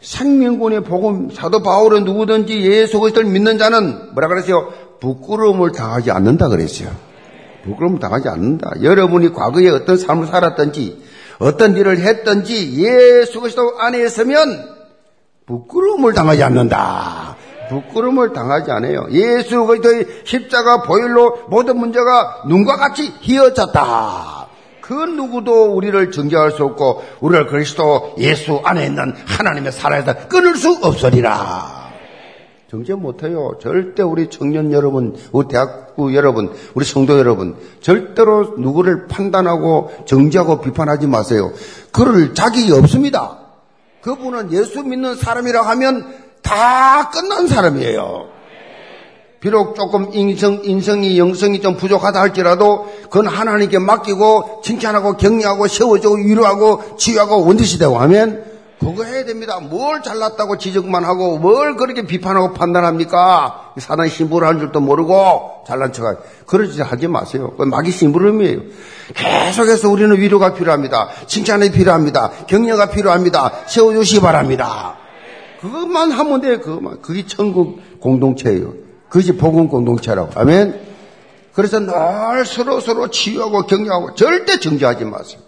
생명권의 0.00 0.82
복음, 0.82 1.30
사도 1.30 1.62
바울은 1.62 2.04
누구든지 2.04 2.60
예수 2.62 3.00
그리스도를 3.00 3.30
믿는 3.30 3.58
자는 3.58 4.12
뭐라 4.12 4.28
그랬어요? 4.28 4.72
부끄러움을 5.00 5.72
당하지 5.72 6.10
않는다 6.10 6.48
그랬어요. 6.48 6.90
부끄러움 7.64 7.98
당하지 7.98 8.28
않는다. 8.28 8.70
여러분이 8.82 9.32
과거에 9.32 9.68
어떤 9.68 9.98
삶을 9.98 10.26
살았든지 10.28 11.02
어떤 11.38 11.76
일을 11.76 11.98
했든지 11.98 12.82
예수 12.82 13.40
그리스도 13.40 13.78
안에 13.78 14.02
있으면 14.04 14.76
부끄러움을 15.46 16.12
당하지 16.12 16.42
않는다. 16.42 17.36
부끄러움을 17.68 18.32
당하지 18.32 18.70
않아요. 18.70 19.06
예수 19.10 19.66
그리스도의 19.66 20.06
십자가 20.24 20.82
보일로 20.82 21.46
모든 21.48 21.78
문제가 21.78 22.44
눈과 22.46 22.76
같이 22.76 23.08
휘어졌다. 23.20 24.45
그 24.86 24.94
누구도 24.94 25.74
우리를 25.74 26.12
정죄할 26.12 26.52
수 26.52 26.64
없고 26.64 27.02
우리를 27.20 27.48
그리스도 27.48 28.14
예수 28.18 28.60
안에 28.62 28.86
있는 28.86 29.14
하나님의 29.26 29.72
살아에서 29.72 30.28
끊을 30.28 30.54
수 30.56 30.78
없으리라. 30.80 31.90
정죄 32.70 32.94
못해요. 32.94 33.58
절대 33.60 34.04
우리 34.04 34.30
청년 34.30 34.70
여러분, 34.72 35.16
우리 35.32 35.48
대학부 35.48 36.14
여러분, 36.14 36.52
우리 36.74 36.84
성도 36.84 37.18
여러분, 37.18 37.56
절대로 37.80 38.54
누구를 38.58 39.08
판단하고 39.08 39.90
정죄하고 40.06 40.60
비판하지 40.60 41.08
마세요. 41.08 41.52
그럴 41.90 42.34
자격이 42.34 42.72
없습니다. 42.72 43.38
그분은 44.02 44.52
예수 44.52 44.84
믿는 44.84 45.16
사람이라 45.16 45.62
하면 45.62 46.14
다 46.42 47.10
끝난 47.10 47.48
사람이에요. 47.48 48.35
비록 49.46 49.76
조금 49.76 50.08
인성, 50.12 50.62
인성이, 50.64 51.20
영성이 51.20 51.60
좀 51.60 51.76
부족하다 51.76 52.20
할지라도 52.20 52.92
그건 53.04 53.28
하나님께 53.28 53.78
맡기고 53.78 54.62
칭찬하고 54.64 55.16
격려하고 55.18 55.68
세워주고 55.68 56.16
위로하고 56.16 56.96
치유하고 56.96 57.46
원주시 57.46 57.78
되고 57.78 57.96
하면 57.96 58.44
그거 58.80 59.04
해야 59.04 59.24
됩니다. 59.24 59.60
뭘 59.60 60.02
잘났다고 60.02 60.58
지적만 60.58 61.04
하고 61.04 61.38
뭘 61.38 61.76
그렇게 61.76 62.02
비판하고 62.02 62.54
판단합니까? 62.54 63.74
사단 63.78 64.08
심부를 64.08 64.48
한 64.48 64.58
줄도 64.58 64.80
모르고 64.80 65.62
잘난 65.64 65.92
척하 65.92 66.16
그러지 66.46 66.82
하지 66.82 67.06
마세요. 67.06 67.54
그 67.56 67.62
마귀 67.62 67.92
심부름이에요. 67.92 68.58
계속해서 69.14 69.88
우리는 69.88 70.18
위로가 70.18 70.54
필요합니다. 70.54 71.10
칭찬이 71.28 71.70
필요합니다. 71.70 72.32
격려가 72.48 72.86
필요합니다. 72.86 73.52
세워주시기 73.68 74.20
바랍니다. 74.22 74.96
그것만 75.60 76.10
하면 76.10 76.40
돼요. 76.40 76.60
그것만. 76.60 77.00
그게 77.00 77.24
천국 77.24 77.78
공동체예요. 78.00 78.85
그것이 79.16 79.32
복음 79.32 79.68
공동체라고. 79.68 80.38
아멘. 80.38 80.78
그래서 81.54 81.80
늘 81.80 82.44
서로 82.44 82.80
서로 82.80 83.08
치유하고 83.08 83.62
격려하고 83.62 84.14
절대 84.14 84.60
정죄하지 84.60 85.06
마세요. 85.06 85.40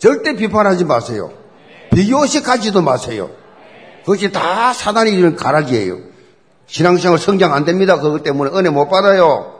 절대 0.00 0.34
비판하지 0.34 0.84
마세요. 0.84 1.30
비교식 1.94 2.48
하지도 2.48 2.82
마세요. 2.82 3.30
그것이 4.00 4.32
다 4.32 4.72
사단이 4.72 5.12
이런 5.12 5.36
가락이에요. 5.36 5.98
신앙생활 6.66 7.20
성장 7.20 7.54
안 7.54 7.64
됩니다. 7.64 8.00
그것 8.00 8.24
때문에 8.24 8.50
은혜 8.58 8.68
못 8.68 8.88
받아요. 8.88 9.52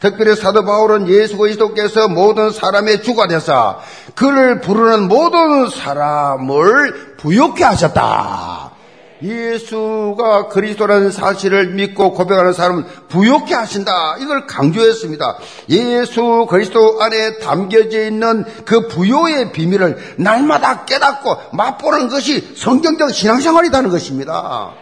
특별히 0.00 0.34
사도 0.34 0.64
바울은 0.64 1.06
예수 1.06 1.36
그리스도께서 1.36 2.08
모든 2.08 2.50
사람의 2.50 3.04
주가 3.04 3.28
되사 3.28 3.78
그를 4.16 4.60
부르는 4.60 5.06
모든 5.06 5.70
사람을 5.70 7.16
부욕해 7.16 7.62
하셨다. 7.62 8.69
예수가 9.22 10.48
그리스도라는 10.48 11.10
사실을 11.10 11.70
믿고 11.74 12.12
고백하는 12.12 12.52
사람은 12.52 12.84
부욕해 13.08 13.54
하신다. 13.54 14.16
이걸 14.20 14.46
강조했습니다. 14.46 15.38
예수 15.70 16.46
그리스도 16.48 17.00
안에 17.00 17.38
담겨져 17.38 18.04
있는 18.06 18.44
그 18.64 18.88
부요의 18.88 19.52
비밀을 19.52 20.16
날마다 20.16 20.84
깨닫고 20.84 21.36
맛보는 21.52 22.08
것이 22.08 22.54
성경적 22.56 23.12
신앙생활이라는 23.12 23.90
것입니다. 23.90 24.72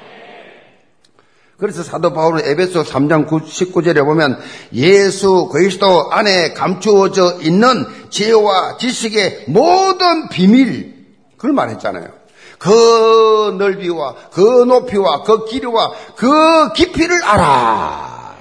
그래서 1.58 1.82
사도 1.82 2.12
바울은 2.12 2.44
에베소 2.44 2.84
3장 2.84 3.26
19절에 3.26 4.04
보면 4.04 4.38
예수 4.74 5.48
그리스도 5.50 6.12
안에 6.12 6.52
감추어져 6.52 7.38
있는 7.40 7.84
지혜와 8.10 8.76
지식의 8.78 9.46
모든 9.48 10.28
비밀 10.28 10.94
그걸 11.36 11.52
말했잖아요. 11.54 12.17
그 12.58 13.56
넓이와 13.58 14.14
그 14.32 14.40
높이와 14.40 15.22
그 15.22 15.44
길이와 15.46 15.92
그 16.16 16.72
깊이를 16.74 17.22
알아. 17.22 18.36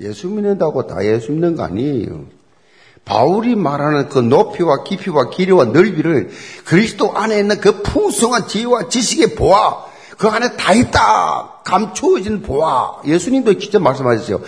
예수 0.00 0.28
믿는다고 0.28 0.86
다 0.86 1.04
예수 1.04 1.32
믿는 1.32 1.56
거 1.56 1.64
아니에요. 1.64 2.24
바울이 3.04 3.54
말하는 3.54 4.08
그 4.08 4.18
높이와 4.18 4.82
깊이와 4.82 5.30
길이와 5.30 5.66
넓이를 5.66 6.30
그리스도 6.64 7.12
안에 7.16 7.38
있는 7.38 7.60
그 7.60 7.82
풍성한 7.82 8.48
지혜와 8.48 8.88
지식의 8.88 9.36
보아 9.36 9.86
그 10.18 10.28
안에 10.28 10.56
다 10.56 10.72
있다. 10.72 11.60
감추어진 11.64 12.42
보아. 12.42 13.02
예수님도 13.04 13.58
직접 13.58 13.80
말씀하셨어요. 13.80 14.40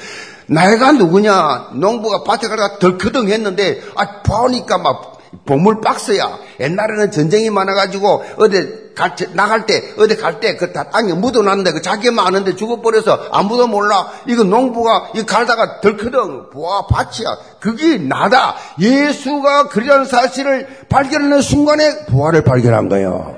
내가 0.47 0.93
누구냐? 0.93 1.71
농부가 1.75 2.25
밭에 2.25 2.49
가다가 2.49 2.79
덜커덩 2.79 3.29
했는데, 3.29 3.83
아, 3.95 4.23
보니까 4.23 4.79
막 4.79 5.18
보물 5.45 5.81
박스야. 5.81 6.39
옛날에는 6.61 7.11
전쟁이 7.11 7.51
많아가지고, 7.51 8.25
어디 8.39 8.89
갈 8.95 9.15
때, 9.15 9.27
나갈 9.33 9.67
때, 9.67 9.95
어디 9.99 10.17
갈 10.17 10.41
때, 10.41 10.57
그 10.57 10.73
다 10.73 10.91
땅에 10.91 11.13
묻어놨는데, 11.13 11.73
그 11.73 11.83
자기만 11.83 12.27
아는데 12.27 12.57
죽어버려서 12.57 13.29
아무도 13.31 13.67
몰라. 13.67 14.11
이거 14.27 14.43
농부가, 14.45 15.11
이 15.15 15.23
갈다가 15.25 15.81
덜커덩, 15.81 16.51
보아 16.51 16.87
밭이야. 16.89 17.37
그게 17.61 17.99
나다. 17.99 18.57
예수가 18.81 19.69
그리라는 19.69 20.05
사실을 20.05 20.67
발견하는 20.89 21.41
순간에 21.43 22.07
보아를 22.07 22.43
발견한 22.43 22.89
거예요. 22.89 23.37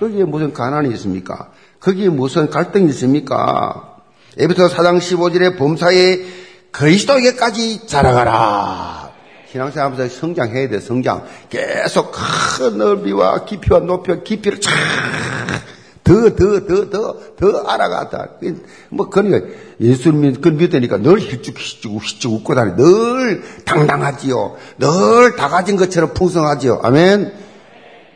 거기에 0.00 0.24
무슨 0.24 0.52
가난이 0.52 0.92
있습니까? 0.94 1.48
거기에 1.80 2.08
무슨 2.08 2.48
갈등이 2.50 2.88
있습니까? 2.90 3.88
에베소 4.38 4.68
4장 4.68 4.98
15절에 4.98 5.58
범사에 5.58 6.20
그리스도에게까지 6.72 7.86
자라가라. 7.86 9.11
신앙생활 9.52 9.92
하면서 9.92 10.14
성장해야 10.14 10.68
돼, 10.70 10.80
성장. 10.80 11.24
계속 11.50 12.10
큰 12.12 12.78
넓이와 12.78 13.44
깊이와 13.44 13.80
높이와 13.80 14.18
깊이를 14.24 14.60
쫙, 14.60 14.70
더, 16.02 16.34
더, 16.34 16.66
더, 16.66 16.88
더, 16.88 17.16
더 17.38 17.58
알아가다. 17.66 18.28
뭐, 18.88 19.10
그러니까, 19.10 19.46
예수님, 19.78 20.40
그 20.40 20.48
믿으니까 20.48 20.96
늘 20.98 21.20
힐쭉, 21.20 21.54
힐쭉, 21.58 22.02
힐쭉 22.02 22.32
웃고 22.32 22.54
다니, 22.54 22.76
늘 22.76 23.42
당당하지요. 23.66 24.56
늘 24.78 25.36
다 25.36 25.48
가진 25.48 25.76
것처럼 25.76 26.14
풍성하지요. 26.14 26.80
아멘. 26.82 27.32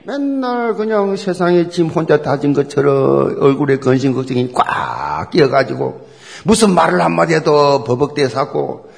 맨날 0.04 0.74
그냥 0.74 1.16
세상에 1.16 1.68
짐 1.68 1.88
혼자 1.88 2.22
다진 2.22 2.54
것처럼 2.54 3.36
얼굴에 3.40 3.76
근심 3.78 4.14
걱정이 4.14 4.52
꽉 4.54 5.28
끼어가지고 5.32 6.06
무슨 6.44 6.72
말을 6.74 7.00
한마디 7.02 7.34
해도 7.34 7.82
버벅대 7.82 8.28
샀고 8.28 8.88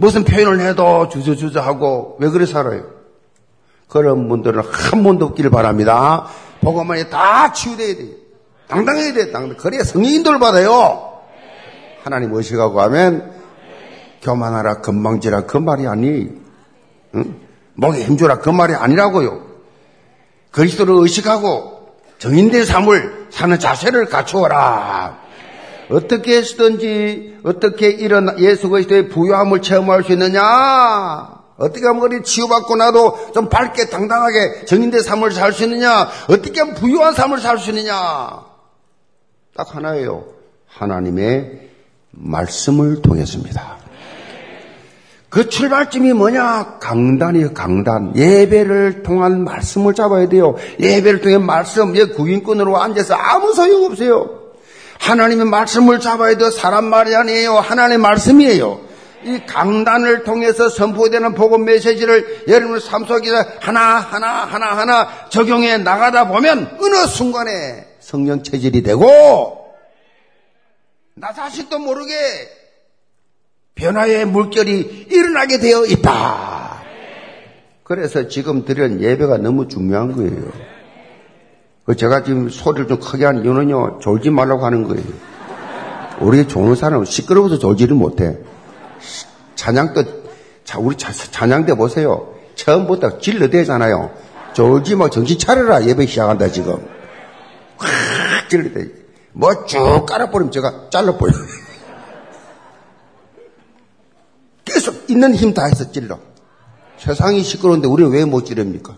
무슨 0.00 0.22
표현을 0.22 0.60
해도 0.60 1.08
주저주저하고 1.08 2.18
왜 2.20 2.28
그래 2.30 2.46
살아요? 2.46 2.84
그런 3.88 4.28
분들은 4.28 4.62
한 4.62 5.02
번도 5.02 5.26
없기를 5.26 5.50
바랍니다. 5.50 6.26
보고만이 6.60 7.10
다 7.10 7.52
치유돼야 7.52 7.96
돼요. 7.96 8.10
당당해야 8.68 9.12
돼요. 9.12 9.32
당당. 9.32 9.56
그래야 9.56 9.82
성인들 9.82 10.38
받아요. 10.38 11.18
하나님 12.04 12.32
의식하고 12.32 12.80
하면 12.82 13.32
교만하라 14.22 14.82
건방지라 14.82 15.46
그 15.46 15.56
말이 15.56 15.88
아니. 15.88 16.28
응? 17.16 17.40
목에 17.74 18.04
힘주라 18.04 18.38
그 18.38 18.50
말이 18.50 18.74
아니라고요. 18.74 19.46
그리스도를 20.52 20.94
의식하고 20.94 21.88
정인된 22.18 22.66
삶을 22.66 23.28
사는 23.30 23.58
자세를 23.58 24.06
갖추어라. 24.06 25.18
어떻게 25.90 26.36
했든지 26.36 27.38
어떻게 27.44 27.88
이런 27.88 28.38
예수 28.40 28.68
그리스도의 28.68 29.08
부유함을 29.08 29.62
체험할 29.62 30.04
수 30.04 30.12
있느냐? 30.12 31.38
어떻게 31.56 31.86
하면 31.86 32.02
우리 32.02 32.22
치유받고 32.22 32.76
나도 32.76 33.32
좀 33.34 33.48
밝게 33.48 33.88
당당하게 33.88 34.64
정인된 34.66 35.02
삶을 35.02 35.32
살 35.32 35.52
수 35.52 35.64
있느냐? 35.64 36.08
어떻게 36.28 36.60
하면 36.60 36.74
부유한 36.74 37.14
삶을 37.14 37.40
살 37.40 37.58
수 37.58 37.70
있느냐? 37.70 37.94
딱 39.56 39.74
하나예요. 39.74 40.24
하나님의 40.68 41.68
말씀을 42.12 43.02
통해서입니다. 43.02 43.78
그 45.30 45.48
출발점이 45.48 46.12
뭐냐? 46.14 46.78
강단이에요, 46.80 47.52
강단. 47.52 48.16
예배를 48.16 49.02
통한 49.02 49.44
말씀을 49.44 49.94
잡아야 49.94 50.28
돼요. 50.28 50.54
예배를 50.80 51.20
통해 51.20 51.38
말씀, 51.38 51.94
예, 51.96 52.04
구인권으로 52.04 52.80
앉아서 52.80 53.14
아무 53.14 53.52
소용 53.52 53.84
없어요. 53.84 54.37
하나님의 54.98 55.46
말씀을 55.46 56.00
잡아야 56.00 56.36
돼요. 56.36 56.50
사람 56.50 56.86
말이 56.86 57.14
아니에요. 57.14 57.54
하나님의 57.54 57.98
말씀이에요. 57.98 58.88
이 59.24 59.40
강단을 59.46 60.22
통해서 60.22 60.68
선포되는 60.68 61.34
복음 61.34 61.64
메시지를 61.64 62.44
여러분 62.48 62.78
삶 62.78 63.04
속에 63.04 63.30
하나, 63.60 63.96
하나, 63.96 64.44
하나, 64.44 64.76
하나 64.76 65.28
적용해 65.28 65.78
나가다 65.78 66.28
보면 66.28 66.78
어느 66.80 67.06
순간에 67.06 67.86
성령 68.00 68.42
체질이 68.42 68.82
되고 68.82 69.74
나 71.14 71.32
자신도 71.32 71.80
모르게 71.80 72.14
변화의 73.74 74.24
물결이 74.26 75.06
일어나게 75.10 75.58
되어 75.58 75.84
있다. 75.84 76.82
그래서 77.82 78.28
지금 78.28 78.64
드린 78.64 79.00
예배가 79.00 79.38
너무 79.38 79.66
중요한 79.66 80.12
거예요. 80.12 80.77
그 81.88 81.96
제가 81.96 82.22
지금 82.22 82.50
소리를 82.50 82.86
좀 82.86 83.00
크게 83.00 83.24
하는 83.24 83.42
이유는요, 83.44 84.00
졸지 84.02 84.28
말라고 84.28 84.66
하는 84.66 84.86
거예요. 84.86 85.02
우리 86.20 86.46
좋은 86.46 86.74
사람은 86.74 87.06
시끄러워서 87.06 87.58
졸지를 87.58 87.96
못해. 87.96 88.36
찬양 89.54 89.94
때, 89.94 90.04
우리 90.78 90.96
찬양 90.98 91.64
때 91.64 91.74
보세요. 91.74 92.34
처음부터 92.56 93.16
질러대잖아요. 93.20 94.10
졸지 94.52 94.96
마, 94.96 95.08
정신 95.08 95.38
차려라. 95.38 95.82
예배 95.86 96.04
시작한다, 96.04 96.48
지금. 96.50 96.86
확 97.78 98.50
질러대. 98.50 98.90
뭐 99.32 99.64
쭉 99.64 100.04
깔아버리면 100.04 100.52
제가 100.52 100.90
잘라버려요. 100.90 101.38
계속 104.66 105.08
있는 105.08 105.34
힘 105.34 105.54
다 105.54 105.64
해서 105.64 105.90
찔러. 105.90 106.18
세상이 106.98 107.42
시끄러운데 107.42 107.88
우리는 107.88 108.10
왜못 108.12 108.44
찌릅니까? 108.44 108.94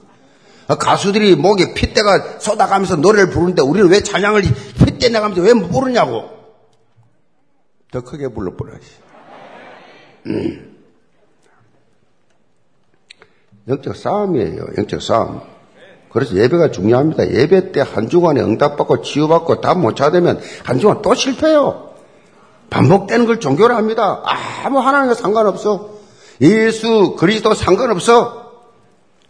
가수들이 0.76 1.36
목에 1.36 1.74
핏대가 1.74 2.38
쏟아가면서 2.38 2.96
노래를 2.96 3.30
부르는데 3.30 3.62
우리는 3.62 3.88
왜 3.90 4.02
찬양을 4.02 4.42
핏대 4.84 5.08
나가면서 5.08 5.42
왜못 5.42 5.70
부르냐고. 5.70 6.28
더 7.90 8.00
크게 8.02 8.28
불러버려야지. 8.28 8.86
음. 10.26 10.76
영적 13.68 13.96
싸움이에요. 13.96 14.64
영적 14.78 15.02
싸움. 15.02 15.40
그래서 16.12 16.34
예배가 16.34 16.70
중요합니다. 16.72 17.30
예배 17.30 17.72
때 17.72 17.80
한 17.80 18.08
주간에 18.08 18.40
응답받고 18.40 19.02
치유받고 19.02 19.60
다 19.60 19.74
못 19.74 19.94
찾으면 19.96 20.40
한 20.64 20.78
주간 20.78 21.02
또 21.02 21.14
실패해요. 21.14 21.90
반복되는 22.68 23.26
걸 23.26 23.40
종교라 23.40 23.76
합니다. 23.76 24.22
아무 24.64 24.78
하나님과 24.80 25.14
상관없어. 25.14 25.90
예수, 26.40 27.16
그리스도 27.18 27.54
상관없어. 27.54 28.39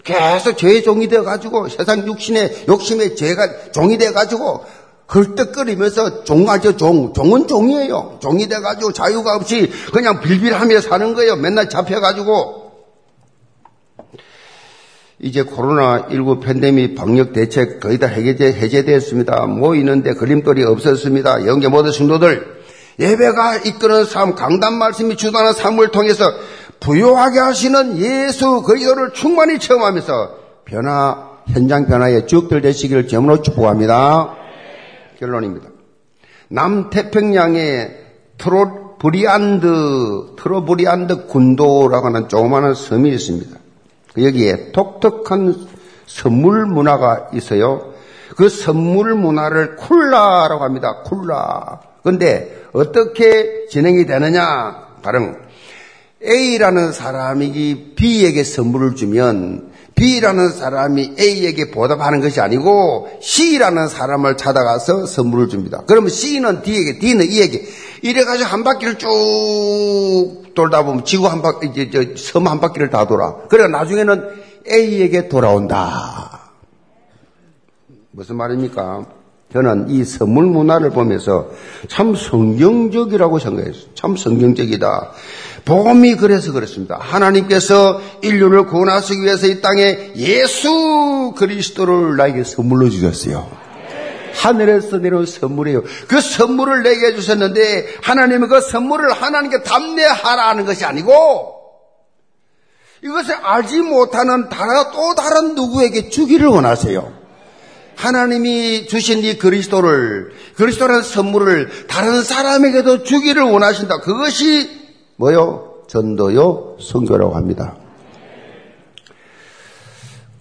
계속 0.04 0.56
죄의 0.56 0.82
종이 0.82 1.08
되어가지고 1.08 1.68
세상 1.68 2.06
육신의 2.06 2.64
욕심의 2.68 3.16
죄가 3.16 3.72
종이 3.72 3.98
되어가지고 3.98 4.64
헐떡거리면서 5.12 6.24
종하죠 6.24 6.76
종. 6.76 7.12
종은 7.12 7.48
종이에요. 7.48 8.18
종이 8.20 8.48
돼가지고 8.48 8.92
자유가 8.92 9.34
없이 9.34 9.70
그냥 9.92 10.20
빌빌하며 10.20 10.80
사는 10.80 11.14
거예요. 11.14 11.36
맨날 11.36 11.68
잡혀가지고. 11.68 12.60
이제 15.22 15.42
코로나19 15.42 16.40
팬데믹 16.40 16.94
방역 16.94 17.34
대책 17.34 17.80
거의 17.80 17.98
다 17.98 18.06
해제, 18.06 18.46
해제되었습니다. 18.52 19.46
모이는데 19.46 20.14
걸림돌이 20.14 20.64
없었습니다. 20.64 21.46
영계 21.46 21.68
모든 21.68 21.92
성도들 21.92 22.60
예배가 22.98 23.56
이끄는 23.56 24.04
삶, 24.04 24.34
강단 24.34 24.78
말씀이 24.78 25.16
주도하는 25.16 25.52
삶을 25.52 25.88
통해서 25.88 26.30
부유하게 26.80 27.38
하시는 27.38 27.98
예수 27.98 28.62
그리스도를 28.62 29.12
충만히 29.12 29.58
체험하면서 29.58 30.36
변화, 30.64 31.30
현장 31.48 31.86
변화에 31.86 32.26
주역들 32.26 32.62
되시기를 32.62 33.06
제으로 33.06 33.42
축복합니다. 33.42 34.34
결론입니다. 35.18 35.68
남태평양에 36.48 37.90
트로브리안드, 38.38 39.66
트로브리안드 40.36 41.26
군도라고 41.26 42.06
하는 42.06 42.28
조그마한 42.28 42.74
섬이 42.74 43.10
있습니다. 43.10 43.58
여기에 44.18 44.72
독특한 44.72 45.54
선물 46.06 46.66
문화가 46.66 47.28
있어요. 47.34 47.92
그 48.36 48.48
선물 48.48 49.14
문화를 49.14 49.76
쿨라라고 49.76 50.64
합니다. 50.64 51.02
쿨라. 51.04 51.80
근데 52.02 52.64
어떻게 52.72 53.66
진행이 53.66 54.06
되느냐? 54.06 54.88
다른 55.02 55.36
A라는 56.24 56.92
사람이 56.92 57.94
B에게 57.96 58.44
선물을 58.44 58.94
주면 58.94 59.70
B라는 59.94 60.50
사람이 60.50 61.14
A에게 61.18 61.70
보답하는 61.70 62.20
것이 62.20 62.40
아니고 62.40 63.08
C라는 63.20 63.88
사람을 63.88 64.36
찾아가서 64.36 65.06
선물을 65.06 65.48
줍니다. 65.48 65.82
그러면 65.86 66.10
C는 66.10 66.62
D에게, 66.62 66.98
D는 66.98 67.26
E에게 67.26 67.64
이래가지고 68.02 68.48
한 68.48 68.64
바퀴를 68.64 68.98
쭉 68.98 69.08
돌다 70.54 70.84
보면 70.84 71.04
지구 71.04 71.26
한 71.26 71.42
바퀴, 71.42 71.70
이제 71.74 72.14
섬한 72.16 72.60
바퀴를 72.60 72.90
다 72.90 73.06
돌아. 73.06 73.36
그래 73.48 73.68
나중에는 73.68 74.28
A에게 74.70 75.28
돌아온다. 75.28 76.50
무슨 78.12 78.36
말입니까? 78.36 79.06
저는 79.52 79.90
이 79.90 80.04
선물 80.04 80.46
문화를 80.46 80.90
보면서 80.90 81.50
참 81.88 82.14
성경적이라고 82.14 83.38
생각했어요. 83.38 83.84
참 83.94 84.16
성경적이다. 84.16 85.12
복음이 85.64 86.16
그래서 86.16 86.52
그렇습니다. 86.52 86.96
하나님께서 87.00 88.00
인류를 88.22 88.66
구원하시기 88.66 89.22
위해서 89.22 89.46
이 89.46 89.60
땅에 89.60 90.12
예수 90.16 91.34
그리스도를 91.36 92.16
나에게 92.16 92.44
선물로 92.44 92.90
주셨어요. 92.90 93.50
하늘에서 94.34 94.98
내려온 94.98 95.26
선물이에요. 95.26 95.82
그 96.08 96.20
선물을 96.20 96.82
내게 96.82 97.14
주셨는데 97.14 97.96
하나님은 98.02 98.48
그 98.48 98.60
선물을 98.60 99.12
하나님께 99.12 99.62
담내하라는 99.62 100.64
것이 100.64 100.84
아니고 100.84 101.60
이것을 103.02 103.34
알지 103.34 103.80
못하는 103.80 104.48
다른 104.48 104.74
또 104.92 105.14
다른 105.14 105.54
누구에게 105.54 106.10
주기를 106.10 106.46
원하세요. 106.48 107.20
하나님이 107.96 108.86
주신 108.86 109.18
이 109.18 109.36
그리스도를 109.36 110.32
그리스도라는 110.56 111.02
선물을 111.02 111.86
다른 111.86 112.22
사람에게도 112.22 113.04
주기를 113.04 113.42
원하신다. 113.42 114.00
그것이 114.00 114.79
뭐요? 115.20 115.82
전도요, 115.86 116.76
성교라고 116.80 117.34
합니다. 117.34 117.74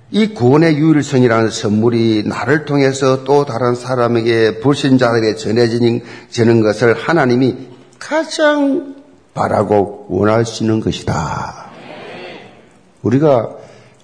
이 0.09 0.27
구원의 0.33 0.77
유일성이라는 0.77 1.49
선물이 1.49 2.23
나를 2.25 2.63
통해서 2.63 3.25
또 3.25 3.43
다른 3.43 3.75
사람에게 3.75 4.61
불신자들에게 4.61 5.35
전해지는 5.35 6.61
것을 6.63 6.93
하나님이 6.93 7.57
가장 7.99 8.95
바라고 9.33 10.05
원하시는 10.07 10.79
것이다. 10.79 11.71
우리가 13.01 13.49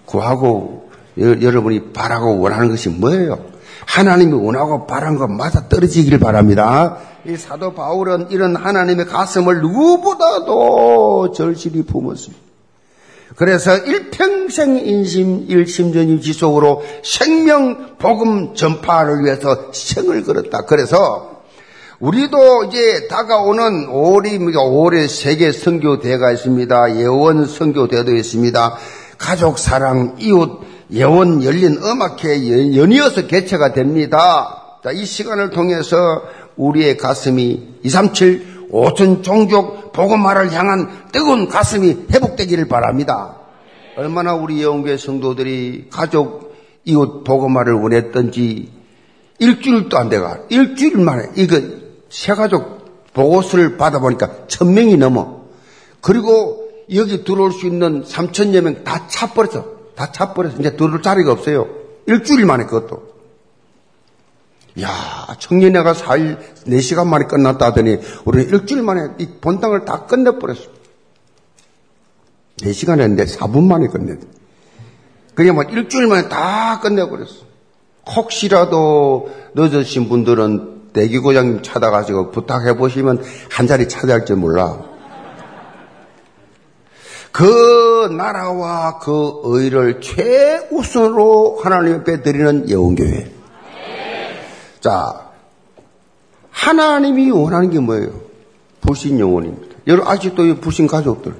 구하고 0.05 0.89
여러분이 1.17 1.93
바라고 1.93 2.37
원하는 2.41 2.69
것이 2.69 2.89
뭐예요? 2.89 3.54
하나님이 3.85 4.33
원하고 4.33 4.87
바라는 4.87 5.17
것 5.17 5.27
맞아 5.27 5.67
떨어지기를 5.67 6.19
바랍니다. 6.19 6.97
이 7.25 7.35
사도 7.37 7.73
바울은 7.73 8.27
이런 8.29 8.55
하나님의 8.55 9.05
가슴을 9.05 9.61
누구보다도 9.61 11.31
절실히 11.31 11.83
품었습니다. 11.83 12.45
그래서 13.35 13.77
일평생 13.77 14.77
인심, 14.77 15.45
일심전임 15.47 16.21
지속으로 16.21 16.83
생명 17.03 17.97
복음 17.97 18.53
전파를 18.53 19.25
위해서 19.25 19.71
생을 19.73 20.23
걸었다. 20.23 20.65
그래서 20.65 21.43
우리도 21.99 22.65
이제 22.65 23.07
다가오는 23.07 23.87
5월이 23.87 24.39
5월에 24.39 25.07
세계 25.07 25.51
선교 25.51 25.99
대회가 25.99 26.31
있습니다. 26.31 26.97
예원 26.97 27.45
선교 27.45 27.87
대회도 27.87 28.15
있습니다. 28.15 28.77
가족 29.17 29.57
사랑, 29.57 30.15
이웃, 30.19 30.59
예원 30.91 31.43
열린 31.43 31.77
음악회 31.77 32.75
연이어서 32.75 33.27
개최가 33.27 33.73
됩니다. 33.73 34.79
자, 34.83 34.91
이 34.91 35.05
시간을 35.05 35.49
통해서 35.49 36.23
우리의 36.57 36.97
가슴이 36.97 37.79
237 37.83 38.55
5천 38.71 39.23
종족 39.23 39.93
복음화를 39.93 40.51
향한 40.51 40.89
뜨거운 41.11 41.47
가슴이 41.47 42.07
회복되기를 42.11 42.67
바랍니다. 42.67 43.37
얼마나 43.95 44.33
우리 44.33 44.63
영교회 44.63 44.97
성도들이 44.97 45.87
가족 45.89 46.55
이웃 46.83 47.23
복음화를 47.23 47.73
원했던지 47.73 48.71
일주일도 49.39 49.97
안 49.97 50.09
돼가 50.09 50.39
일주일 50.49 50.97
만에 50.97 51.29
이거 51.35 51.61
새 52.09 52.33
가족 52.33 53.13
보고서를 53.13 53.77
받아보니까 53.77 54.47
천 54.47 54.73
명이 54.73 54.97
넘어. 54.97 55.45
그리고 56.01 56.67
여기 56.93 57.23
들어올 57.23 57.51
수 57.51 57.65
있는 57.65 58.03
3천여 58.03 58.61
명 58.61 58.83
다 58.83 59.07
차버렸어. 59.07 59.74
다 59.95 60.11
차버려서 60.11 60.57
이제 60.59 60.75
들어올 60.75 61.01
자리가 61.01 61.31
없어요. 61.31 61.67
일주일 62.05 62.45
만에 62.45 62.65
그것도. 62.65 63.15
야, 64.81 64.89
청년회가 65.39 65.93
4일, 65.93 66.37
4시간 66.67 67.07
만에 67.07 67.25
끝났다 67.25 67.67
하더니, 67.67 67.97
우리는 68.25 68.49
일주일 68.49 68.83
만에 68.83 69.13
이 69.19 69.27
본당을 69.39 69.85
다 69.85 70.05
끝내버렸어. 70.05 70.75
4시간 72.57 72.99
했는데 72.99 73.25
4분 73.25 73.67
만에 73.67 73.87
끝냈. 73.87 74.19
그게 75.33 75.51
뭐 75.51 75.63
일주일 75.63 76.07
만에 76.07 76.29
다 76.29 76.79
끝내버렸어. 76.81 77.45
혹시라도 78.15 79.33
늦으신 79.55 80.09
분들은 80.09 80.91
대기고장님 80.93 81.61
찾아가지고 81.63 82.31
부탁해보시면 82.31 83.23
한 83.49 83.67
자리 83.67 83.89
찾아갈지 83.89 84.33
몰라. 84.33 84.94
그 87.35 88.07
나라와 88.15 88.97
그 88.99 89.41
의를 89.43 89.99
최우선으로 89.99 91.59
하나님 91.61 91.95
앞에 91.95 92.21
드리는 92.21 92.69
예원교회. 92.69 93.29
자, 94.79 95.31
하나님이 96.49 97.31
원하는 97.31 97.71
게 97.71 97.79
뭐예요? 97.79 98.21
불신 98.79 99.19
영혼입니다. 99.19 99.75
여러분, 99.85 100.09
아직도 100.09 100.45
이 100.45 100.55
불신 100.61 100.87
가족들. 100.87 101.35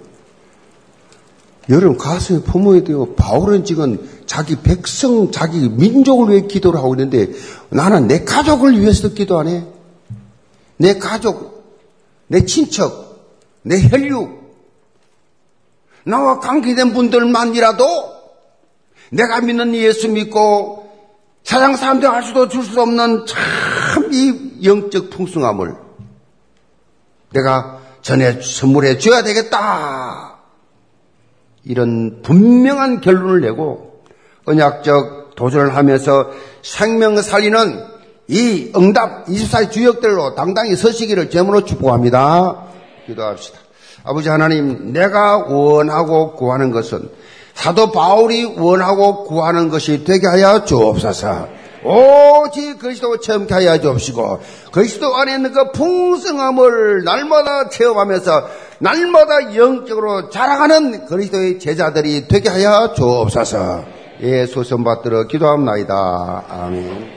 여러분, 1.70 1.98
가슴에 1.98 2.42
품어야 2.42 2.84
돼요. 2.84 3.16
바울은 3.16 3.64
지금 3.64 4.06
자기 4.26 4.58
백성, 4.58 5.32
자기 5.32 5.70
민족을 5.70 6.30
위해 6.32 6.42
기도를 6.42 6.78
하고 6.78 6.94
있는데 6.96 7.32
나는 7.70 8.10
내 8.10 8.26
가족을 8.26 8.82
위해서 8.82 9.14
기도하네. 9.14 9.66
내 10.76 10.98
가족, 10.98 11.64
내 12.28 12.44
친척, 12.44 13.32
내 13.62 13.80
혈육, 13.88 14.45
나와 16.06 16.40
관계된 16.40 16.94
분들만이라도 16.94 18.16
내가 19.12 19.42
믿는 19.42 19.74
예수 19.76 20.10
믿고 20.10 20.90
사장 21.44 21.76
사람들 21.76 22.10
할 22.10 22.24
수도 22.24 22.48
줄수 22.48 22.82
없는 22.82 23.26
참 23.26 23.86
이 24.12 24.64
영적 24.64 25.10
풍성함을 25.10 25.76
내가 27.34 27.80
전해 28.02 28.40
선물해 28.42 28.98
줘야 28.98 29.24
되겠다. 29.24 30.36
이런 31.64 32.22
분명한 32.22 33.02
결론을 33.02 33.42
내고 33.42 34.04
언약적 34.46 35.36
도전을 35.36 35.76
하면서 35.76 36.30
생명 36.62 37.22
살리는 37.22 37.84
이 38.28 38.72
응답 38.76 39.26
24의 39.26 39.72
주역들로 39.72 40.36
당당히 40.36 40.76
서시기를 40.76 41.30
제물로 41.30 41.66
축복합니다. 41.66 42.64
기도합시다. 43.08 43.60
아버지 44.06 44.30
하나님, 44.30 44.94
내가 44.94 45.38
원하고 45.38 46.34
구하는 46.36 46.72
것은 46.72 47.10
사도 47.56 47.92
바울이 47.92 48.46
원하고 48.58 49.24
구하는 49.24 49.70
것이 49.70 50.04
되게 50.04 50.28
하여 50.28 50.64
주옵소서. 50.64 51.48
오직 51.84 52.80
그리스도 52.80 53.20
체험케 53.20 53.54
하여 53.54 53.80
주옵시고 53.80 54.40
그리스도 54.72 55.16
안에 55.16 55.36
있는 55.36 55.54
그 55.54 55.72
풍성함을 55.72 57.04
날마다 57.04 57.70
체험하면서 57.70 58.48
날마다 58.80 59.56
영적으로 59.56 60.30
자라가는 60.30 61.06
그리스도의 61.06 61.60
제자들이 61.60 62.28
되게 62.28 62.50
하여 62.50 62.94
주옵소서. 62.94 63.86
예, 64.22 64.46
소선 64.48 64.84
받들어 64.84 65.28
기도합니다. 65.28 66.44
아멘. 66.50 67.15